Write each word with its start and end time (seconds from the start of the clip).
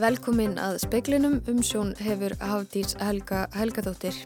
Velkomin 0.00 0.54
að 0.56 0.78
speiklinum 0.80 1.34
um 1.50 1.58
sjón 1.60 1.90
hefur 2.00 2.32
Hafdís 2.40 2.94
Helga 3.04 3.42
Helgadóttir. 3.52 4.16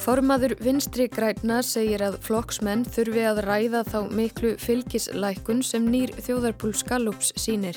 Formaður 0.00 0.54
vinstri 0.64 1.10
græna 1.12 1.58
segir 1.64 2.00
að 2.06 2.16
flokksmenn 2.24 2.86
þurfi 2.88 3.26
að 3.28 3.42
ræða 3.44 3.84
þá 3.90 3.98
miklu 4.16 4.54
fylgislækun 4.64 5.60
sem 5.66 5.84
nýr 5.92 6.14
þjóðarpúl 6.24 6.72
Skallups 6.80 7.34
sínir. 7.36 7.76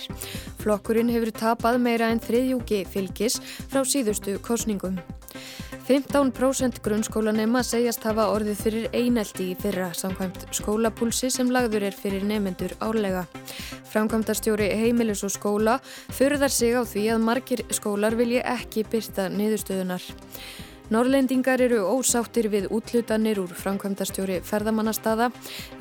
Flokkurinn 0.63 1.11
hefur 1.11 1.35
tapað 1.35 1.83
meira 1.83 2.13
en 2.15 2.23
þriðjúki 2.23 2.85
fylgis 2.95 3.41
frá 3.67 3.83
síðustu 3.83 4.39
kosningum. 4.47 5.01
15% 5.87 6.81
grunnskólanema 6.83 7.61
segjast 7.63 8.03
hafa 8.03 8.25
orðið 8.33 8.57
fyrir 8.59 8.87
einelti 8.91 9.45
í 9.53 9.55
fyrra 9.55 9.85
samkvæmt 9.95 10.41
skólapúlsi 10.57 11.29
sem 11.31 11.47
lagður 11.47 11.85
er 11.87 11.95
fyrir 11.95 12.25
nefnendur 12.27 12.73
árlega. 12.83 13.21
Framkvæmdastjóri 13.93 14.67
heimilis 14.81 15.23
og 15.23 15.31
skóla 15.31 15.77
förðar 16.11 16.51
sig 16.51 16.75
á 16.75 16.83
því 16.83 17.05
að 17.13 17.23
margir 17.29 17.63
skólar 17.71 18.19
vilji 18.19 18.43
ekki 18.43 18.83
byrta 18.91 19.29
niðurstöðunar. 19.31 20.03
Norrlendingar 20.87 21.59
eru 21.59 21.81
ósáttir 21.83 22.47
við 22.47 22.69
útlutanir 22.71 23.41
úr 23.41 23.51
framkvæmdastjóri 23.59 24.37
ferðamannastada. 24.47 25.25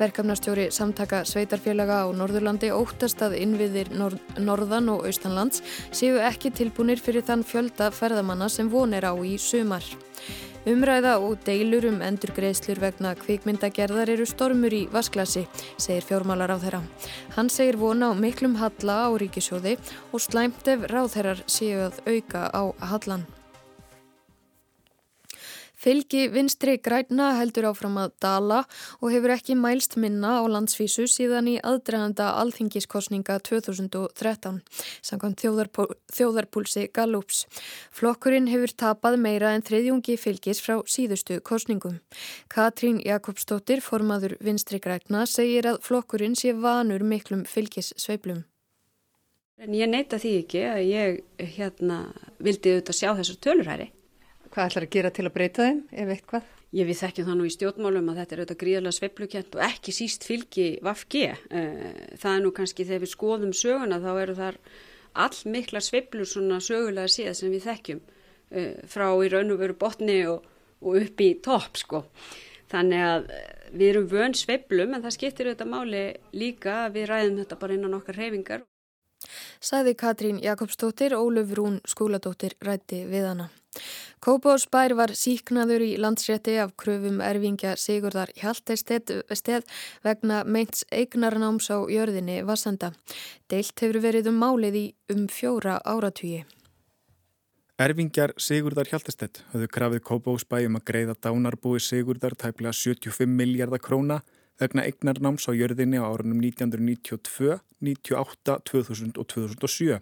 Verkefnastjóri 0.01 0.65
samtaka 0.75 1.21
sveitarfélaga 1.23 2.01
á 2.03 2.11
Norðurlandi 2.11 2.73
óttast 2.75 3.23
að 3.23 3.37
innviðir 3.39 3.93
norð, 3.95 4.19
norðan 4.35 4.91
og 4.91 5.05
austanlands 5.07 5.63
séu 5.95 6.19
ekki 6.19 6.51
tilbúinir 6.51 6.99
fyrir 6.99 7.23
þann 7.23 7.47
fjölda 7.47 7.87
ferðamanna 7.95 8.49
sem 8.51 8.67
vonir 8.67 9.07
á 9.07 9.15
í 9.23 9.37
sumar. 9.39 9.87
Umræða 10.67 11.15
og 11.23 11.39
deilur 11.47 11.87
um 11.87 12.01
endurgreðslur 12.03 12.83
vegna 12.83 13.13
kvikmyndagerðar 13.15 14.11
eru 14.11 14.27
stormur 14.27 14.75
í 14.75 14.83
vasklasi, 14.91 15.45
segir 15.79 16.03
fjármálar 16.03 16.51
á 16.51 16.57
þeirra. 16.59 16.83
Hann 17.37 17.47
segir 17.47 17.79
vona 17.79 18.11
á 18.11 18.13
miklum 18.19 18.59
halla 18.59 19.07
á 19.07 19.09
ríkisjóði 19.15 19.77
og 20.11 20.19
slæmt 20.19 20.67
ef 20.67 20.83
ráðherrar 20.91 21.47
séu 21.47 21.87
að 21.87 22.03
auka 22.03 22.49
á 22.51 22.75
hallan. 22.91 23.23
Fylgi 25.87 26.25
vinstri 26.27 26.73
græna 26.83 27.29
heldur 27.37 27.69
áfram 27.69 27.93
að 28.01 28.09
dala 28.19 28.57
og 28.97 29.13
hefur 29.13 29.31
ekki 29.37 29.53
mælst 29.55 29.93
minna 29.95 30.33
á 30.35 30.43
landsvísu 30.51 31.05
síðan 31.07 31.47
í 31.47 31.53
aðdraganda 31.63 32.25
alþingiskosninga 32.41 33.37
2013, 33.47 34.57
samkvæmt 35.07 35.45
þjóðarpól, 35.45 35.87
þjóðarpúlsi 36.11 36.89
Gallups. 36.91 37.45
Flokkurinn 37.95 38.51
hefur 38.51 38.75
tapað 38.83 39.15
meira 39.23 39.53
en 39.55 39.63
þriðjungi 39.63 40.19
fylgis 40.19 40.59
frá 40.59 40.81
síðustu 40.83 41.39
kosningum. 41.39 42.01
Katrín 42.51 42.99
Jakobsdóttir, 43.07 43.79
formaður 43.79 44.35
vinstri 44.43 44.83
græna, 44.83 45.23
segir 45.23 45.71
að 45.71 45.79
flokkurinn 45.87 46.35
sé 46.35 46.51
vanur 46.51 47.07
miklum 47.07 47.47
fylgis 47.47 47.93
sveiplum. 47.95 48.43
En 49.55 49.71
ég 49.71 49.87
neyta 49.87 50.19
því 50.19 50.39
ekki 50.43 50.67
að 50.67 50.81
ég 50.91 51.53
hérna, 51.55 52.09
vildi 52.43 52.75
auðvitað 52.75 52.99
sjá 52.99 53.13
þessar 53.21 53.45
tölurhæri. 53.47 53.93
Hvað 54.57 54.71
ætlar 54.71 54.85
að 54.87 54.93
gera 54.95 55.09
til 55.13 55.23
að 55.27 55.33
breyta 55.35 55.65
þeim, 55.67 55.79
ef 55.93 56.11
eitthvað? 56.15 56.45
Ég 56.73 56.87
við 56.89 56.95
þekkjum 56.97 57.25
það 57.27 57.35
nú 57.37 57.43
í 57.45 57.51
stjórnmálum 57.53 58.07
að 58.09 58.15
þetta 58.17 58.33
er 58.33 58.39
auðvitað 58.39 58.57
gríðarlega 58.63 58.95
sveplukent 58.95 59.57
og 59.57 59.59
ekki 59.67 59.91
síst 59.93 60.23
fylgi 60.25 60.63
Vafge. 60.81 61.27
Eh, 61.53 61.83
það 62.17 62.31
er 62.31 62.41
nú 62.41 62.51
kannski 62.57 62.85
þegar 62.87 63.03
við 63.03 63.11
skoðum 63.11 63.51
söguna 63.53 63.99
þá 64.01 64.07
eru 64.23 64.35
þar 64.39 64.57
all 65.25 65.53
mikla 65.53 65.81
sveplur 65.85 66.29
svona 66.31 66.57
sögulega 66.65 67.13
síðan 67.13 67.37
sem 67.37 67.53
við 67.53 67.67
þekkjum 67.67 68.01
eh, 68.01 68.71
frá 68.89 69.05
í 69.13 69.29
raun 69.35 69.53
og 69.53 69.61
veru 69.61 69.75
botni 69.77 70.17
og, 70.31 70.49
og 70.81 70.97
upp 71.03 71.21
í 71.21 71.29
topp 71.45 71.77
sko. 71.83 72.01
Þannig 72.73 73.05
að 73.11 73.29
eh, 73.37 73.45
við 73.77 73.91
erum 73.91 74.09
vön 74.15 74.35
sveplum 74.41 74.97
en 74.97 75.05
það 75.05 75.17
skiptir 75.19 75.51
auðvitað 75.51 75.71
máli 75.75 76.03
líka 76.33 76.79
að 76.87 76.97
við 76.97 77.07
ræðum 77.13 77.39
þetta 77.43 77.59
bara 77.61 77.77
innan 77.77 77.99
okkar 78.01 78.17
reyfingar. 78.23 78.65
Saði 79.61 79.93
Katrín 79.93 80.41
Jakobsdóttir, 80.41 81.13
Óluf 81.13 81.53
Rún 81.53 81.77
skóladóttir 81.85 82.57
rætti 82.65 83.05
við 83.05 83.29
hana. 83.35 83.51
Kópásbær 84.17 84.95
var 84.97 85.13
síknaður 85.13 85.83
í 85.85 85.91
landsrétti 86.01 86.57
af 86.59 86.73
kröfum 86.81 87.19
erfingja 87.21 87.75
Sigurdar 87.77 88.31
Hjaltesteð 88.35 89.63
vegna 90.03 90.41
meints 90.43 90.83
eignarnáms 90.91 91.69
á 91.69 91.77
jörðinni 91.85 92.41
Vassanda. 92.47 92.91
Deilt 93.47 93.77
hefur 93.77 94.01
verið 94.01 94.31
um 94.31 94.41
málið 94.41 94.79
í 94.81 94.85
um 95.13 95.27
fjóra 95.29 95.77
áratugi. 95.85 96.45
Erfingjar 97.77 98.33
Sigurdar 98.41 98.89
Hjaltestedt 98.89 99.43
höfðu 99.53 99.69
krafið 99.77 100.03
Kópásbæ 100.09 100.63
um 100.65 100.81
að 100.81 100.87
greiða 100.89 101.17
dánarbúi 101.21 101.77
Sigurdar 101.77 102.33
tæplega 102.33 102.73
75 102.73 103.29
miljardar 103.29 103.83
króna 103.85 104.23
vegna 104.57 104.81
eignarnáms 104.89 105.45
á 105.45 105.53
jörðinni 105.53 106.01
á 106.01 106.09
árunum 106.09 106.41
1992, 106.41 107.61
98, 107.85 108.61
2000 108.65 109.21
og 109.21 109.29
2007. 109.29 110.01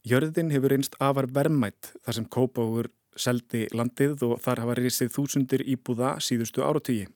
Jörðin 0.00 0.48
hefur 0.48 0.72
einst 0.72 0.94
afar 0.96 1.26
vermætt 1.28 1.90
þar 2.00 2.16
sem 2.16 2.26
Kópáur 2.32 2.86
seldi 3.20 3.66
landið 3.76 4.22
og 4.24 4.38
þar 4.40 4.62
hafa 4.62 4.76
risið 4.78 5.10
þúsundir 5.12 5.64
íbúða 5.68 6.14
síðustu 6.24 6.64
áratígi. 6.64 7.10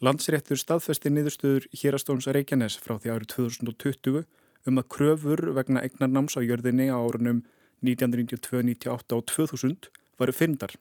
Landsréttur 0.00 0.60
staðfesti 0.60 1.10
niðurstöður 1.10 1.66
Hérastóns 1.74 2.28
Reykjanes 2.30 2.76
frá 2.78 2.94
því 3.00 3.10
árið 3.16 3.32
2020 3.34 4.22
um 4.70 4.78
að 4.78 4.88
kröfur 4.94 5.42
vegna 5.56 5.82
eignarnáms 5.82 6.38
á 6.38 6.40
jörðinni 6.46 6.86
á 6.86 7.02
árunum 7.02 7.42
1992, 7.82 8.62
1998 8.78 9.18
og 9.18 9.26
2000 9.26 9.90
varu 10.20 10.36
fyndar. 10.36 10.76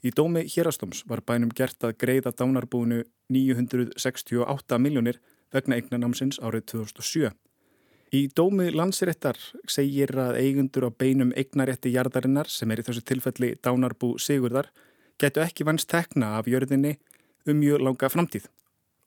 Í 0.00 0.14
dómi 0.16 0.46
Hérastóms 0.48 1.04
var 1.04 1.20
bænum 1.20 1.52
gert 1.52 1.84
að 1.84 1.98
greiða 2.00 2.32
dánarbúinu 2.32 3.02
968 3.28 4.80
miljónir 4.80 5.20
vegna 5.52 5.76
eignarnámsins 5.76 6.40
árið 6.40 6.70
2007. 6.72 7.34
Í 8.10 8.24
dómi 8.34 8.72
landsréttar 8.74 9.38
segir 9.70 10.10
að 10.18 10.40
eigundur 10.40 10.88
á 10.88 10.90
beinum 10.90 11.28
eignarétti 11.38 11.92
jarðarinnar 11.94 12.48
sem 12.50 12.70
er 12.74 12.80
í 12.82 12.84
þessu 12.88 13.04
tilfelli 13.06 13.50
dánarbú 13.62 14.16
Sigurðar 14.18 14.72
getu 15.22 15.44
ekki 15.44 15.66
vannst 15.68 15.86
tekna 15.92 16.32
af 16.40 16.48
jörðinni 16.50 16.96
um 17.46 17.60
mjög 17.60 17.84
langa 17.86 18.10
framtíð 18.10 18.48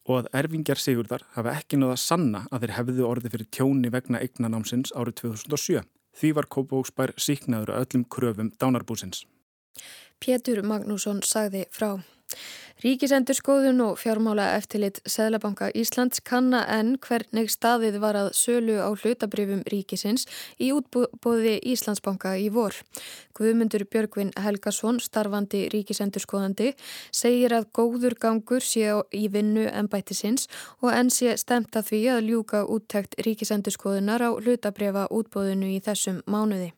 og 0.07 0.21
að 0.21 0.29
erfingjar 0.39 0.79
Sigurðar 0.79 1.25
hafa 1.35 1.57
ekki 1.59 1.81
náða 1.81 1.97
sanna 1.99 2.45
að 2.47 2.63
þeir 2.63 2.75
hefðu 2.77 3.09
orði 3.09 3.33
fyrir 3.33 3.51
tjóni 3.51 3.91
vegna 3.91 4.23
eignanámsins 4.23 4.95
árið 4.95 5.19
2007. 5.25 5.83
Því 6.13 6.31
var 6.37 6.47
Kópavóksbær 6.55 7.15
síknaður 7.17 7.73
að 7.73 7.83
öllum 7.83 8.07
kröfum 8.07 8.53
dánarbúsins. 8.55 9.25
Pétur 10.23 10.63
Magnússon 10.63 11.19
sagði 11.27 11.65
frá. 11.75 11.97
Ríkisendur 12.83 13.37
skoðun 13.37 13.77
og 13.79 13.93
fjármála 13.95 14.49
eftirlit 14.57 14.97
Sæðlabanka 15.07 15.69
Íslands 15.71 16.19
kanna 16.27 16.65
enn 16.67 16.97
hvernig 16.99 17.47
staðið 17.53 17.95
var 18.03 18.17
að 18.19 18.33
sölu 18.35 18.75
á 18.83 18.91
hlutabrifum 18.91 19.61
ríkisins 19.71 20.25
í 20.59 20.73
útbóði 20.75 21.61
Íslandsbanka 21.63 22.33
í 22.43 22.49
vor. 22.51 22.75
Guðmundur 23.33 23.85
Björgvin 23.87 24.33
Helgason, 24.35 24.99
starfandi 24.99 25.63
ríkisendur 25.71 26.21
skoðandi, 26.21 26.73
segir 27.15 27.55
að 27.55 27.69
góður 27.73 28.17
gangur 28.19 28.61
sé 28.61 28.91
í 29.15 29.23
vinnu 29.31 29.63
ennbættisins 29.71 30.49
og 30.83 30.91
enn 30.91 31.09
sé 31.09 31.37
stemt 31.39 31.79
að 31.79 31.87
því 31.87 32.01
að 32.17 32.27
ljúka 32.27 32.65
úttækt 32.67 33.15
ríkisendur 33.23 33.73
skoðunar 33.73 34.27
á 34.27 34.29
hlutabrifa 34.35 35.07
útbóðinu 35.07 35.71
í 35.71 35.79
þessum 35.87 36.19
mánuði. 36.27 36.73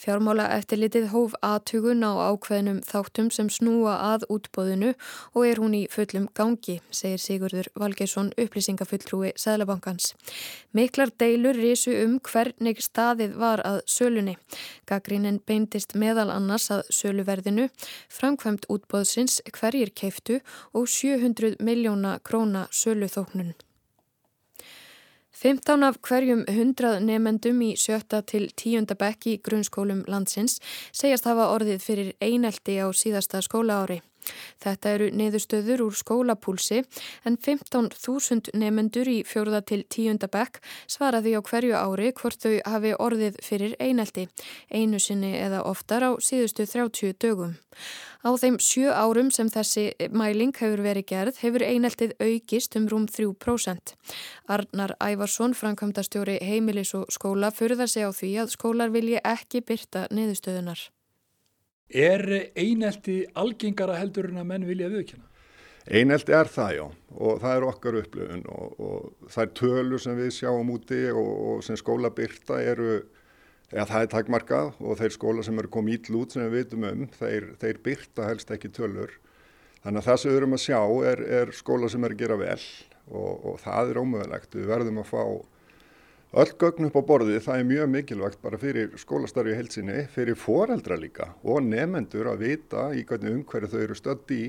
Fjármála 0.00 0.46
eftirlitið 0.54 1.10
hóf 1.12 1.34
aðtugun 1.44 2.06
á 2.06 2.30
ákveðnum 2.30 2.80
þáttum 2.86 3.28
sem 3.34 3.50
snúa 3.52 3.98
að 4.14 4.24
útbóðinu 4.32 4.94
og 5.34 5.39
er 5.46 5.60
hún 5.62 5.74
í 5.76 5.80
fullum 5.90 6.26
gangi, 6.36 6.76
segir 6.90 7.20
Sigurður 7.22 7.68
Valgeisson 7.78 8.32
upplýsingafulltrúi 8.40 9.32
Sæðlabankans. 9.38 10.12
Miklar 10.76 11.12
deilur 11.20 11.56
risu 11.58 11.94
um 12.02 12.18
hvernig 12.24 12.82
staðið 12.84 13.38
var 13.40 13.62
að 13.66 13.80
sölunni. 13.90 14.36
Gaggrínin 14.90 15.40
beindist 15.46 15.94
meðal 15.94 16.28
annars 16.34 16.68
að 16.74 16.84
söluverðinu, 16.98 17.70
framkvæmt 18.08 18.68
útbóðsins 18.72 19.40
hverjir 19.56 19.94
keiftu 19.94 20.42
og 20.72 20.88
700 20.88 21.58
miljóna 21.60 22.18
króna 22.24 22.68
söluþóknun. 22.70 23.54
15 25.40 25.82
af 25.82 25.96
hverjum 26.04 26.42
100 26.48 27.00
nefendum 27.00 27.62
í 27.64 27.70
sjötta 27.80 28.20
til 28.20 28.50
tíunda 28.60 28.92
bekk 28.98 29.28
í 29.30 29.38
grunnskólum 29.40 30.02
landsins 30.10 30.58
segjast 30.92 31.30
hafa 31.30 31.48
orðið 31.54 31.80
fyrir 31.80 32.12
einelti 32.20 32.76
á 32.76 32.92
síðasta 32.92 33.40
skóla 33.46 33.80
ári. 33.80 34.02
Þetta 34.62 34.94
eru 34.96 35.08
niðurstöður 35.16 35.84
úr 35.86 35.96
skólapúlsi 35.98 36.82
en 37.28 37.38
15.000 37.38 38.54
nefendur 38.54 39.08
í 39.10 39.20
fjórða 39.26 39.62
til 39.66 39.82
tíunda 39.88 40.30
bekk 40.30 40.60
svaraði 40.90 41.36
á 41.36 41.40
hverju 41.40 41.74
ári 41.76 42.12
hvort 42.12 42.42
þau 42.42 42.60
hafi 42.66 42.94
orðið 42.98 43.40
fyrir 43.44 43.76
einelti, 43.80 44.28
einu 44.70 45.00
sinni 45.00 45.34
eða 45.38 45.64
oftar 45.68 46.06
á 46.06 46.10
síðustu 46.20 46.66
30 46.66 47.18
dögum. 47.20 47.56
Á 48.20 48.36
þeim 48.36 48.58
sjö 48.60 48.92
árum 48.92 49.30
sem 49.32 49.48
þessi 49.48 49.86
mæling 50.12 50.52
hefur 50.58 50.82
verið 50.84 51.06
gerð 51.08 51.40
hefur 51.40 51.64
eineltið 51.64 52.12
aukist 52.20 52.76
um 52.76 52.88
rúm 52.92 53.06
3%. 53.08 53.94
Arnar 54.52 54.92
Ævarsson, 55.00 55.56
framkvæmdastjóri 55.56 56.36
heimilis 56.44 56.92
og 56.98 57.08
skóla, 57.08 57.48
furðar 57.48 57.88
sig 57.88 58.04
á 58.04 58.12
því 58.12 58.32
að 58.44 58.56
skólar 58.58 58.92
vilji 58.92 59.24
ekki 59.24 59.64
byrta 59.64 60.08
niðurstöðunar. 60.12 60.90
Er 61.90 62.22
einelti 62.54 63.24
algengara 63.34 63.98
heldur 63.98 64.30
en 64.30 64.38
að 64.38 64.48
menn 64.52 64.66
vilja 64.68 64.90
viðkjöna? 64.92 65.26
Einelti 65.90 66.34
er 66.36 66.50
það 66.50 66.74
já 66.76 66.84
og 67.18 67.40
það 67.42 67.54
er 67.54 67.64
okkar 67.66 67.96
upplifun 67.98 68.44
og, 68.52 68.74
og 68.78 69.30
það 69.32 69.42
er 69.42 69.54
tölur 69.58 70.02
sem 70.02 70.18
við 70.18 70.28
sjáum 70.36 70.70
úti 70.70 71.00
og, 71.10 71.30
og 71.50 71.64
sem 71.66 71.78
skólabyrta 71.80 72.60
eru, 72.62 73.00
ja, 73.72 73.86
það 73.88 74.04
er 74.04 74.12
takmarkað 74.12 74.78
og 74.78 75.00
þeir 75.00 75.16
skóla 75.16 75.46
sem 75.46 75.58
eru 75.58 75.72
komið 75.72 75.98
ítl 75.98 76.20
út 76.20 76.36
sem 76.36 76.44
við 76.44 76.54
veitum 76.60 76.86
um, 76.86 77.06
þeir, 77.16 77.48
þeir 77.62 77.82
byrta 77.88 78.28
helst 78.28 78.54
ekki 78.54 78.70
tölur. 78.76 79.16
Þannig 79.80 80.02
að 80.02 80.10
það 80.10 80.20
sem 80.20 80.30
við 80.30 80.40
erum 80.42 80.56
að 80.58 80.64
sjá 80.66 80.80
er, 81.10 81.24
er 81.40 81.54
skóla 81.56 81.90
sem 81.90 82.04
er 82.06 82.14
að 82.14 82.22
gera 82.22 82.38
vel 82.38 82.60
og, 83.08 83.32
og 83.50 83.60
það 83.64 83.90
er 83.90 84.02
ómöðulegt. 84.04 84.58
Við 84.60 84.70
verðum 84.70 85.02
að 85.02 85.10
fá 85.10 85.22
Öll 86.30 86.50
gögn 86.62 86.86
upp 86.86 86.94
á 86.94 87.02
borði, 87.02 87.40
það 87.42 87.56
er 87.58 87.64
mjög 87.66 87.88
mikilvægt 87.90 88.42
bara 88.44 88.58
fyrir 88.62 88.92
skólastarfi 89.02 89.56
heilsinni, 89.58 90.04
fyrir 90.14 90.36
foreldra 90.38 90.94
líka 90.94 91.32
og 91.42 91.64
nefendur 91.66 92.28
að 92.30 92.44
vita 92.44 92.84
í 92.94 93.02
hvernig 93.08 93.40
umhverju 93.40 93.70
þau 93.72 93.80
eru 93.80 93.96
stödd 93.98 94.30
í. 94.36 94.44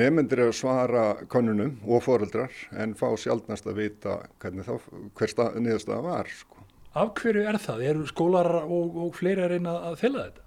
Nefendur 0.00 0.40
er 0.40 0.52
að 0.54 0.56
svara 0.56 1.02
konunum 1.28 1.74
og 1.84 2.00
foreldrar 2.06 2.54
en 2.80 2.94
fá 2.96 3.10
sjálfnast 3.12 3.68
að 3.68 3.82
vita 3.82 4.16
þá, 4.40 4.72
hver 5.20 5.36
niðurstaða 5.60 6.00
var. 6.06 6.32
Sko. 6.32 6.64
Af 6.96 7.12
hverju 7.20 7.44
er 7.44 7.60
það? 7.60 7.84
Eru 7.90 8.08
skólar 8.08 8.50
og, 8.64 8.96
og 9.04 9.12
fleiri 9.20 9.44
að 9.44 9.52
reyna 9.52 9.76
að 9.90 10.00
fylga 10.00 10.26
þetta? 10.30 10.46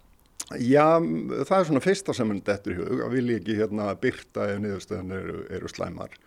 Já, 0.58 0.98
það 1.46 1.56
er 1.60 1.70
svona 1.70 1.86
fyrsta 1.86 2.18
sem 2.18 2.34
henni 2.34 2.42
dettur 2.50 2.74
í 2.74 2.80
hug 2.82 3.06
að 3.06 3.20
vilja 3.20 3.38
ekki 3.38 3.60
hérna 3.62 3.92
byrta 4.02 4.50
ef 4.50 4.64
niðurstaðan 4.64 5.14
eru, 5.14 5.44
eru 5.60 5.70
slæmar. 5.70 6.18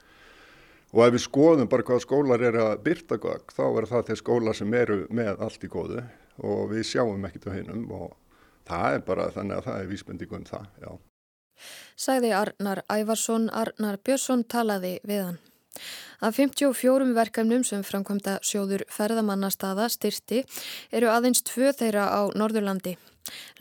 Og 0.92 1.06
ef 1.06 1.14
við 1.14 1.22
skoðum 1.24 1.68
bara 1.72 1.86
hvað 1.88 2.02
skólar 2.04 2.42
eru 2.44 2.64
að 2.66 2.82
byrta 2.84 3.16
gögg 3.20 3.54
þá 3.56 3.62
er 3.68 3.86
það 3.88 4.08
þeir 4.08 4.20
skólar 4.20 4.58
sem 4.58 4.74
eru 4.76 4.98
með 5.08 5.40
allt 5.46 5.62
í 5.64 5.70
góðu 5.72 6.02
og 6.44 6.66
við 6.72 6.84
sjáum 6.88 7.24
ekkert 7.28 7.48
á 7.48 7.56
hinnum 7.56 7.86
og 7.96 8.10
það 8.68 8.98
er 8.98 9.06
bara 9.06 9.30
þannig 9.32 9.56
að 9.56 9.68
það 9.68 9.78
er 9.78 9.88
vísbendingum 9.92 10.44
það, 10.48 10.66
já. 10.82 10.90
Sæði 11.96 12.34
Arnar 12.36 12.82
Ævarsson, 12.90 13.48
Arnar 13.54 13.98
Björnsson 14.04 14.44
talaði 14.44 14.98
við 15.08 15.24
hann. 15.28 15.40
Af 16.22 16.36
54 16.36 17.14
verkefnum 17.16 17.64
sem 17.66 17.82
framkvæmda 17.86 18.36
sjóður 18.46 18.84
ferðamannastaða 18.92 19.88
styrti 19.90 20.42
eru 20.92 21.08
aðeins 21.10 21.42
tvö 21.48 21.72
þeirra 21.78 22.04
á 22.12 22.20
Norðurlandi. 22.36 22.98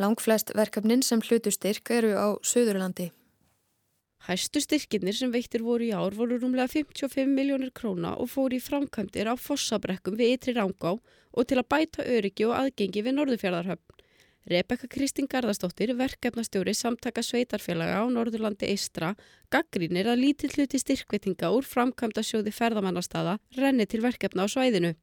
Langflest 0.02 0.52
verkefnin 0.58 1.06
sem 1.06 1.24
hlutu 1.24 1.54
styrk 1.54 1.94
eru 1.96 2.14
á 2.18 2.28
Suðurlandi. 2.44 3.12
Hæstu 4.22 4.62
styrkirnir 4.62 5.16
sem 5.18 5.32
veittir 5.34 5.64
voru 5.66 5.88
í 5.88 5.94
ár 5.98 6.14
voru 6.14 6.36
rúmlega 6.38 6.70
55 6.70 7.26
miljónir 7.26 7.72
króna 7.74 8.12
og 8.22 8.30
fóru 8.30 8.60
í 8.60 8.62
framkvæmdir 8.62 9.26
á 9.26 9.34
fossabrekkum 9.34 10.14
við 10.20 10.36
ytri 10.36 10.54
rángá 10.58 10.92
og 10.94 11.48
til 11.50 11.58
að 11.58 11.70
bæta 11.74 12.06
öryggi 12.06 12.46
og 12.46 12.54
aðgengi 12.60 13.02
við 13.02 13.18
Norðurfjörðarhöfn. 13.18 13.98
Rebecca 14.52 14.88
Kristín 14.90 15.28
Garðarstóttir, 15.30 15.94
verkefnastjóri 15.98 16.74
samtaka 16.74 17.22
sveitarfélaga 17.26 18.02
á 18.02 18.06
Norðurlandi 18.10 18.70
Eistra, 18.70 19.16
gaggrínir 19.54 20.10
að 20.10 20.22
lítið 20.26 20.58
hluti 20.58 20.82
styrkvitinga 20.82 21.50
úr 21.54 21.66
framkvæmda 21.66 22.26
sjóði 22.26 22.54
ferðamannastada 22.54 23.38
renni 23.58 23.86
til 23.90 24.02
verkefna 24.06 24.46
á 24.46 24.48
svæðinu. 24.50 24.96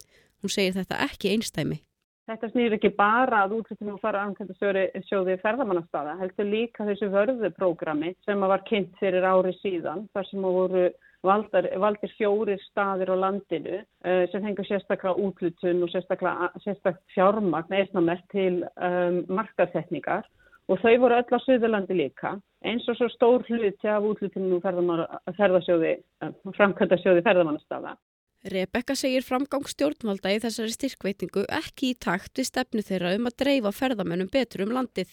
Hún 0.42 0.54
segir 0.54 0.78
þetta 0.78 1.02
ekki 1.06 1.34
einstæmi. 1.34 1.82
Þetta 2.28 2.48
snýr 2.52 2.74
ekki 2.76 2.90
bara 2.92 3.44
að 3.46 3.54
útlutinu 3.56 3.94
og 3.94 4.02
fara 4.02 4.26
aðkvæmda 4.26 5.02
sjóði 5.08 5.36
ferðamannastaða, 5.40 6.18
heldur 6.20 6.48
líka 6.50 6.84
þessu 6.84 7.08
vörðuprógrami 7.14 8.10
sem 8.26 8.42
var 8.52 8.64
kynnt 8.68 8.98
fyrir 9.00 9.24
ári 9.24 9.54
síðan, 9.62 10.02
þar 10.12 10.28
sem 10.28 10.44
voru 10.44 10.82
valdar, 11.24 11.70
valdir 11.80 12.12
fjórir 12.18 12.60
staðir 12.66 13.14
á 13.14 13.16
landinu 13.16 13.78
uh, 13.80 14.26
sem 14.32 14.44
hengur 14.44 14.68
sérstaklega 14.68 15.16
útlutun 15.24 15.80
og 15.86 15.92
sérstaklega, 15.94 16.50
sérstaklega 16.66 17.14
fjármagn 17.14 17.78
eðnamert 17.80 18.28
til 18.34 18.60
um, 18.76 19.22
markasetningar 19.40 20.28
og 20.68 20.84
þau 20.84 20.94
voru 21.00 21.16
öll 21.22 21.32
á 21.32 21.38
Suðurlandi 21.46 21.96
líka 21.96 22.36
eins 22.60 22.84
og 22.92 22.98
svo 22.98 23.08
stór 23.14 23.48
hluti 23.48 23.88
af 23.88 24.04
útlutinu 24.04 24.60
og 24.60 25.34
ferðasjóði, 25.40 25.96
uh, 26.28 26.36
framkvæmda 26.60 27.00
sjóði 27.00 27.24
ferðamannastaða. 27.24 27.96
Rebecca 28.46 28.94
segir 28.94 29.24
framgang 29.26 29.66
stjórnvalda 29.66 30.30
í 30.30 30.38
þessari 30.42 30.70
styrkveitingu 30.70 31.42
ekki 31.50 31.90
í 31.92 31.96
takt 31.98 32.38
við 32.38 32.46
stefnu 32.52 32.84
þeirra 32.86 33.16
um 33.18 33.26
að 33.26 33.38
dreifa 33.42 33.72
ferðamennum 33.74 34.30
betur 34.30 34.62
um 34.62 34.74
landið. 34.76 35.10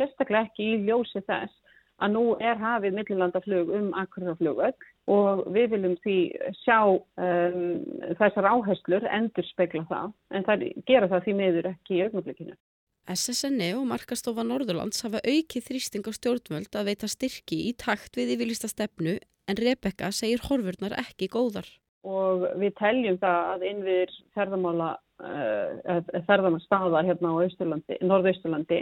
Sérstaklega 0.00 0.48
ekki 0.48 0.70
í 0.72 0.78
ljósi 0.86 1.20
þess 1.28 1.52
að 2.02 2.14
nú 2.16 2.22
er 2.40 2.56
hafið 2.58 2.96
millilandaflug 2.96 3.70
um 3.76 3.92
akkurðaflugöll 4.00 4.72
og 5.12 5.44
við 5.54 5.76
viljum 5.76 5.98
því 6.02 6.16
sjá 6.64 6.78
um, 6.88 7.60
þessar 8.18 8.48
áherslur 8.48 9.06
endur 9.12 9.46
spekla 9.52 9.84
það 9.92 10.16
en 10.32 10.48
það 10.48 10.66
gera 10.88 11.10
það 11.12 11.28
því 11.28 11.36
meður 11.42 11.70
ekki 11.74 11.98
í 11.98 12.02
augnablikinu. 12.08 12.56
SSNE 13.12 13.74
og 13.76 13.84
Markastofa 13.92 14.42
Norðurlands 14.48 15.04
hafa 15.04 15.20
aukið 15.20 15.68
þrýsting 15.68 16.08
á 16.08 16.12
stjórnvöld 16.16 16.72
að 16.72 16.88
veita 16.88 17.12
styrki 17.12 17.66
í 17.68 17.76
takt 17.76 18.16
við 18.16 18.38
yfirlista 18.38 18.72
stefnu 18.72 19.18
en 19.20 19.60
Rebecca 19.60 20.08
segir 20.16 20.40
horfurnar 20.48 20.96
ekki 21.04 21.28
góðar 21.28 21.68
og 22.04 22.46
við 22.60 22.74
teljum 22.78 23.18
það 23.22 23.50
að 23.54 23.64
innviðir 23.70 24.14
ferðamála 24.36 24.90
uh, 25.24 26.02
ferðamástaða 26.28 27.04
hérna 27.08 27.32
á 27.32 27.36
Norðausturlandi 28.04 28.80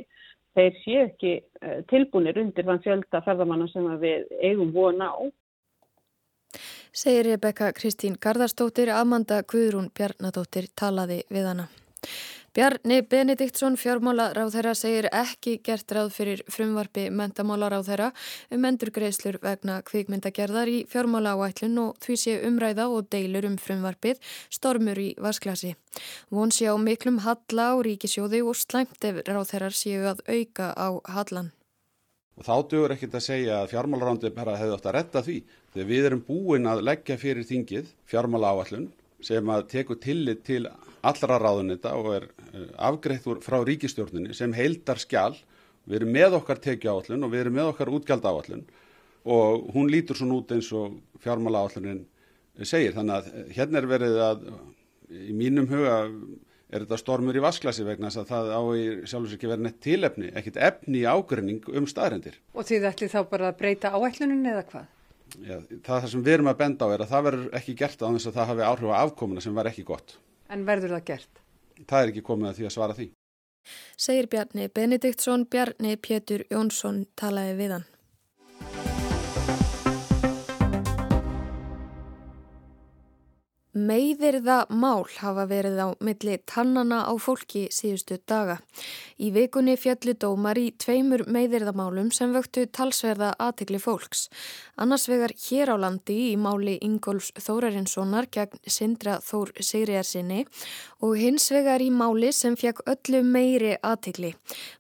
þeir 0.56 0.80
séu 0.82 1.04
ekki 1.06 1.36
uh, 1.40 1.78
tilbúinir 1.92 2.40
undir 2.42 2.66
þann 2.68 2.82
fjölda 2.84 3.22
ferðamanna 3.26 3.68
sem 3.72 3.86
við 4.02 4.26
eigum 4.42 4.74
vona 4.74 5.12
á. 5.14 5.20
Segir 6.92 7.24
Rebecca 7.30 7.70
Kristín 7.72 8.18
Garðarstóttir, 8.20 8.90
Amanda 8.92 9.40
Guðrún 9.48 9.88
Bjarnadóttir 9.96 10.68
talaði 10.76 11.22
við 11.32 11.48
hana. 11.48 11.70
Bjarni 12.52 12.98
Benediktsson 13.00 13.78
fjármálaráðherra 13.80 14.74
segir 14.76 15.06
ekki 15.08 15.54
gert 15.64 15.92
ráð 15.96 16.10
fyrir 16.12 16.42
frumvarfi 16.52 17.06
mentamálaráðherra 17.08 18.10
um 18.52 18.66
endurgreislur 18.68 19.38
vegna 19.40 19.78
kvikmyndagerðar 19.88 20.68
í 20.68 20.82
fjármálaáætlun 20.92 21.80
og 21.80 21.96
því 22.04 22.16
sé 22.20 22.34
umræða 22.44 22.90
og 22.92 23.08
deilur 23.16 23.48
um 23.48 23.56
frumvarfið 23.56 24.20
stormur 24.52 25.00
í 25.00 25.08
vasklasi. 25.16 25.72
Von 26.28 26.52
sé 26.52 26.68
á 26.68 26.76
miklum 26.76 27.22
halla 27.24 27.70
á 27.72 27.74
ríkisjóði 27.88 28.44
og 28.44 28.60
slæmt 28.60 29.00
ef 29.00 29.24
ráðherrar 29.24 29.72
séu 29.72 30.04
að 30.12 30.20
auka 30.28 30.76
á 30.76 30.88
hallan. 31.08 31.54
Og 32.36 32.44
þá 32.44 32.54
dugur 32.68 32.92
ekkert 32.92 33.16
að 33.16 33.28
segja 33.32 33.62
að 33.62 33.72
fjármálarándi 33.72 34.36
bara 34.36 34.60
hefði 34.60 34.76
átt 34.76 34.92
að 34.92 34.98
retta 35.00 35.24
því. 35.24 35.40
Þegar 35.72 35.92
við 35.96 36.12
erum 36.12 36.26
búin 36.28 36.68
að 36.68 36.84
leggja 36.84 37.16
fyrir 37.16 37.48
þingið 37.48 37.92
fjármálaáætlun 38.12 38.90
sem 39.24 39.56
að 39.56 39.68
teku 39.72 39.96
tillit 39.96 40.44
til 40.44 40.66
allra 41.02 41.38
ráðunita 41.42 41.94
og 41.98 42.12
er 42.16 42.28
eh, 42.52 42.68
afgreitt 42.88 43.26
frá 43.44 43.58
ríkistjórnini 43.66 44.36
sem 44.36 44.54
heildar 44.56 45.00
skjál. 45.02 45.34
Við 45.88 45.98
erum 45.98 46.14
með 46.14 46.38
okkar 46.38 46.62
tekju 46.62 46.92
áallun 46.92 47.26
og 47.26 47.32
við 47.32 47.44
erum 47.44 47.58
með 47.58 47.72
okkar 47.72 47.90
útgjald 47.90 48.26
áallun 48.28 48.62
og 49.22 49.68
hún 49.74 49.90
lítur 49.90 50.18
svona 50.18 50.38
út 50.38 50.54
eins 50.54 50.70
og 50.74 50.96
fjármála 51.22 51.64
áallunin 51.64 52.04
segir. 52.62 52.94
Þannig 52.94 53.18
að 53.18 53.28
eh, 53.32 53.52
hérna 53.58 53.82
er 53.82 53.90
verið 53.90 54.22
að 54.28 54.48
í 55.12 55.36
mínum 55.36 55.68
huga 55.70 55.98
er 56.72 56.86
þetta 56.86 56.98
stormur 57.00 57.36
í 57.36 57.42
vasklasi 57.44 57.84
vegna 57.84 58.08
þess 58.08 58.22
að 58.22 58.30
það 58.32 58.50
á 58.56 58.62
í 58.72 58.84
sjálfsveits 59.04 59.36
ekki 59.36 59.50
verið 59.50 59.66
neitt 59.66 59.80
tilefni, 59.84 60.32
ekkit 60.40 60.58
efni 60.70 61.02
í 61.02 61.08
ágrinning 61.08 61.66
um 61.68 61.88
staðrendir. 61.90 62.38
Og 62.56 62.64
þið 62.68 62.88
ætli 62.88 63.10
þá 63.12 63.20
bara 63.28 63.50
að 63.50 63.58
breyta 63.60 63.92
áætlunin 63.92 64.48
eða 64.54 64.64
hvað? 64.70 64.90
Já, 65.40 65.56
það 65.84 66.06
sem 66.12 66.24
við 66.24 66.34
erum 66.38 66.50
að 66.52 66.58
benda 66.60 66.88
á 66.88 66.92
er 66.92 67.04
að 67.04 67.12
það 67.12 67.26
verður 67.28 67.56
ekki 67.60 67.74
gert 67.76 68.02
á 68.04 68.08
þess 68.08 68.28
að 68.28 68.38
það 68.38 68.50
hafi 68.52 68.64
áhrif 68.68 68.92
á 68.92 69.02
afkomuna 69.02 69.44
sem 69.44 69.56
var 69.56 69.68
ekki 69.68 69.84
gott. 69.88 70.16
En 70.52 70.66
verður 70.68 70.96
það 70.98 71.04
gert? 71.08 71.42
Það 71.88 71.98
er 72.02 72.12
ekki 72.12 72.24
komið 72.26 72.50
að 72.50 72.58
því 72.58 72.68
að 72.68 72.74
svara 72.76 72.96
því. 72.98 73.08
Segir 74.04 74.28
Bjarni 74.28 74.68
Benediktsson, 74.74 75.46
Bjarni 75.50 75.96
Pétur 76.02 76.44
Jónsson 76.50 77.04
talaði 77.18 77.54
við 77.60 77.76
hann. 77.76 77.86
Meiðirða 83.72 84.66
mál 84.68 85.06
hafa 85.16 85.46
verið 85.48 85.78
á 85.80 85.88
milli 86.04 86.34
tannana 86.44 87.06
á 87.08 87.16
fólki 87.16 87.70
síðustu 87.72 88.18
daga. 88.28 88.58
Í 89.16 89.30
vikunni 89.32 89.78
fjallu 89.80 90.12
dómar 90.12 90.60
í 90.60 90.74
tveimur 90.76 91.24
meiðirðamálum 91.24 92.10
sem 92.12 92.34
vöktu 92.36 92.66
talsverða 92.68 93.30
aðtikli 93.40 93.80
fólks. 93.80 94.26
Annars 94.76 95.08
vegar 95.08 95.32
hér 95.46 95.72
á 95.72 95.76
landi 95.80 96.18
í 96.34 96.36
máli 96.36 96.76
Ingolfs 96.84 97.32
Þórarinssonar 97.40 98.28
gegn 98.28 98.60
Sindra 98.68 99.16
Þór 99.24 99.56
Sigriðarsinni 99.56 100.44
og 101.00 101.16
hins 101.16 101.48
vegar 101.56 101.80
í 101.80 101.88
máli 101.88 102.28
sem 102.36 102.60
fekk 102.60 102.84
öllu 102.84 103.24
meiri 103.24 103.78
aðtikli. 103.80 104.34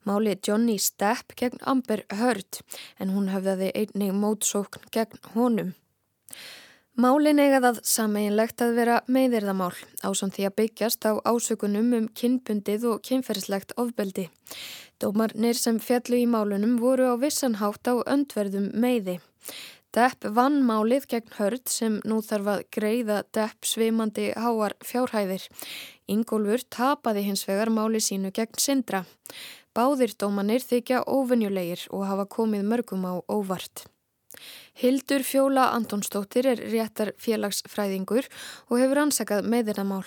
Máli 0.04 0.36
Johnny 0.36 0.76
Stepp 0.76 1.32
gegn 1.40 1.64
Amber 1.64 2.04
Heard 2.12 2.60
en 3.00 3.16
hún 3.16 3.32
höfðaði 3.32 3.72
einnig 3.72 4.12
mótsókn 4.12 4.84
gegn 4.92 5.32
honum. 5.32 5.72
Málin 6.92 7.38
eigað 7.40 7.64
að 7.70 7.78
sameinlegt 7.88 8.60
að 8.60 8.74
vera 8.76 8.96
meðirðamál 9.08 9.72
ásand 10.04 10.34
því 10.36 10.42
að 10.44 10.56
byggjast 10.60 11.06
á 11.08 11.12
ásökunum 11.24 11.94
um 11.96 12.08
kynbundið 12.12 12.82
og 12.90 12.98
kynferðslegt 13.08 13.72
ofbeldi. 13.80 14.26
Dómarnir 15.00 15.56
sem 15.56 15.78
fjallu 15.80 16.18
í 16.20 16.26
málunum 16.28 16.74
voru 16.82 17.06
á 17.08 17.16
vissanhátt 17.16 17.88
á 17.88 17.96
öndverðum 18.04 18.66
meiði. 18.76 19.14
Depp 19.96 20.26
vann 20.36 20.60
málið 20.68 21.06
gegn 21.14 21.32
hörd 21.38 21.64
sem 21.72 21.96
nú 22.04 22.20
þarf 22.20 22.52
að 22.52 22.66
greiða 22.76 23.22
Depp 23.32 23.64
svimandi 23.64 24.28
háar 24.36 24.76
fjárhæðir. 24.84 25.48
Ingólfur 26.12 26.66
tapaði 26.68 27.24
hins 27.30 27.46
vegar 27.48 27.72
máli 27.72 28.04
sínu 28.04 28.34
gegn 28.36 28.60
syndra. 28.60 29.06
Báðir 29.72 30.12
dómanir 30.20 30.60
þykja 30.60 31.06
óvenjulegir 31.08 31.88
og 31.88 32.04
hafa 32.04 32.28
komið 32.28 32.68
mörgum 32.68 33.08
á 33.08 33.16
óvart. 33.32 33.86
Hildur 34.72 35.20
Fjóla 35.20 35.68
Antonsdóttir 35.76 36.46
er 36.48 36.60
réttar 36.72 37.12
félagsfræðingur 37.20 38.28
og 38.70 38.78
hefur 38.80 39.02
ansakað 39.04 39.48
með 39.52 39.68
þetta 39.70 39.84
mál. 39.84 40.06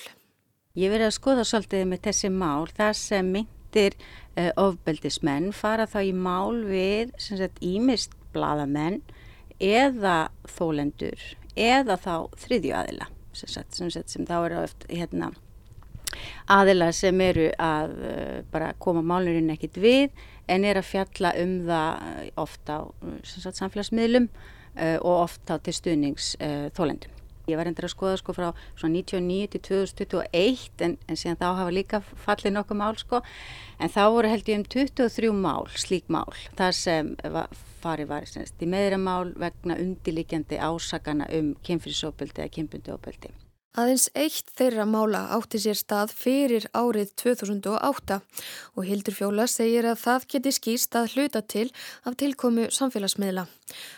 Ég 0.75 0.91
verið 0.91 1.09
að 1.11 1.17
skoða 1.19 1.45
svolítið 1.47 1.85
með 1.91 2.01
þessi 2.07 2.31
mál 2.33 2.65
þar 2.75 2.97
sem 2.99 3.29
myndir 3.31 3.95
uh, 3.95 4.49
ofbeldismenn 4.65 5.53
fara 5.55 5.85
þá 5.87 5.99
í 6.09 6.13
mál 6.17 6.63
við 6.65 7.13
ímist 7.61 8.17
bladamenn 8.33 9.01
eða 9.61 10.31
þólendur 10.57 11.21
eða 11.55 11.95
þá 12.01 12.15
þriðju 12.41 12.75
aðila 12.75 13.07
sem, 13.35 13.91
sem 14.03 14.27
þá 14.27 14.37
eru 14.41 14.63
eftir 14.65 14.97
hérna 14.97 15.31
aðila 16.51 16.91
sem 16.93 17.21
eru 17.25 17.49
að 17.61 17.95
uh, 17.97 18.39
bara 18.53 18.73
koma 18.79 19.03
málurinn 19.05 19.51
ekkit 19.53 19.79
við 19.81 20.25
en 20.51 20.65
er 20.67 20.77
að 20.77 20.89
fjalla 20.91 21.33
um 21.41 21.55
það 21.65 22.03
eh, 22.05 22.29
ofta 22.37 22.77
á 22.77 22.81
sagt, 23.25 23.57
samfélagsmiðlum 23.57 24.29
uh, 24.29 24.97
og 25.01 25.13
ofta 25.25 25.57
til 25.65 25.73
stuðnings 25.73 26.35
uh. 26.37 26.69
Ég 27.45 27.59
var 27.59 27.69
endur 27.69 27.85
að 27.85 27.93
skoða 27.93 28.17
sko 28.17 28.33
frá 28.33 28.47
1999 28.49 29.51
til 29.53 29.61
2021 29.67 30.81
en, 30.81 30.95
en 31.05 31.19
síðan 31.19 31.37
þá 31.37 31.45
hafa 31.59 31.75
líka 31.75 31.99
fallið 32.25 32.55
nokkuð 32.55 32.79
mál 32.79 32.97
sko 32.97 33.21
en 33.77 33.93
þá 33.93 34.01
voru 34.15 34.31
held 34.33 34.49
ég 34.49 34.63
um 34.63 34.65
23 34.65 35.31
mál, 35.45 35.69
slík 35.77 36.09
mál, 36.09 36.33
þar 36.57 36.77
sem 36.79 37.13
var, 37.21 37.53
farið 37.85 38.13
var 38.15 38.25
í 38.25 38.71
meðra 38.73 38.97
mál 38.97 39.35
vegna 39.37 39.77
undirlikjandi 39.77 40.57
ásakana 40.57 41.29
um 41.37 41.53
kynfyrirsópildi 41.65 42.41
eða 42.41 42.55
kynbunduópildi. 42.57 43.35
Aðeins 43.75 44.05
eitt 44.15 44.53
þeirra 44.55 44.85
mála 44.87 45.25
átti 45.35 45.59
sér 45.59 45.75
stað 45.75 46.13
fyrir 46.15 46.63
árið 46.71 47.09
2008 47.19 48.21
og 48.79 48.85
Hildur 48.87 49.15
Fjóla 49.17 49.49
segir 49.51 49.83
að 49.89 49.99
það 50.05 50.27
geti 50.31 50.53
skýst 50.55 50.95
að 50.95 51.17
hluta 51.17 51.41
til 51.43 51.65
af 52.07 52.15
tilkomu 52.21 52.69
samfélagsmiðla. 52.71 53.43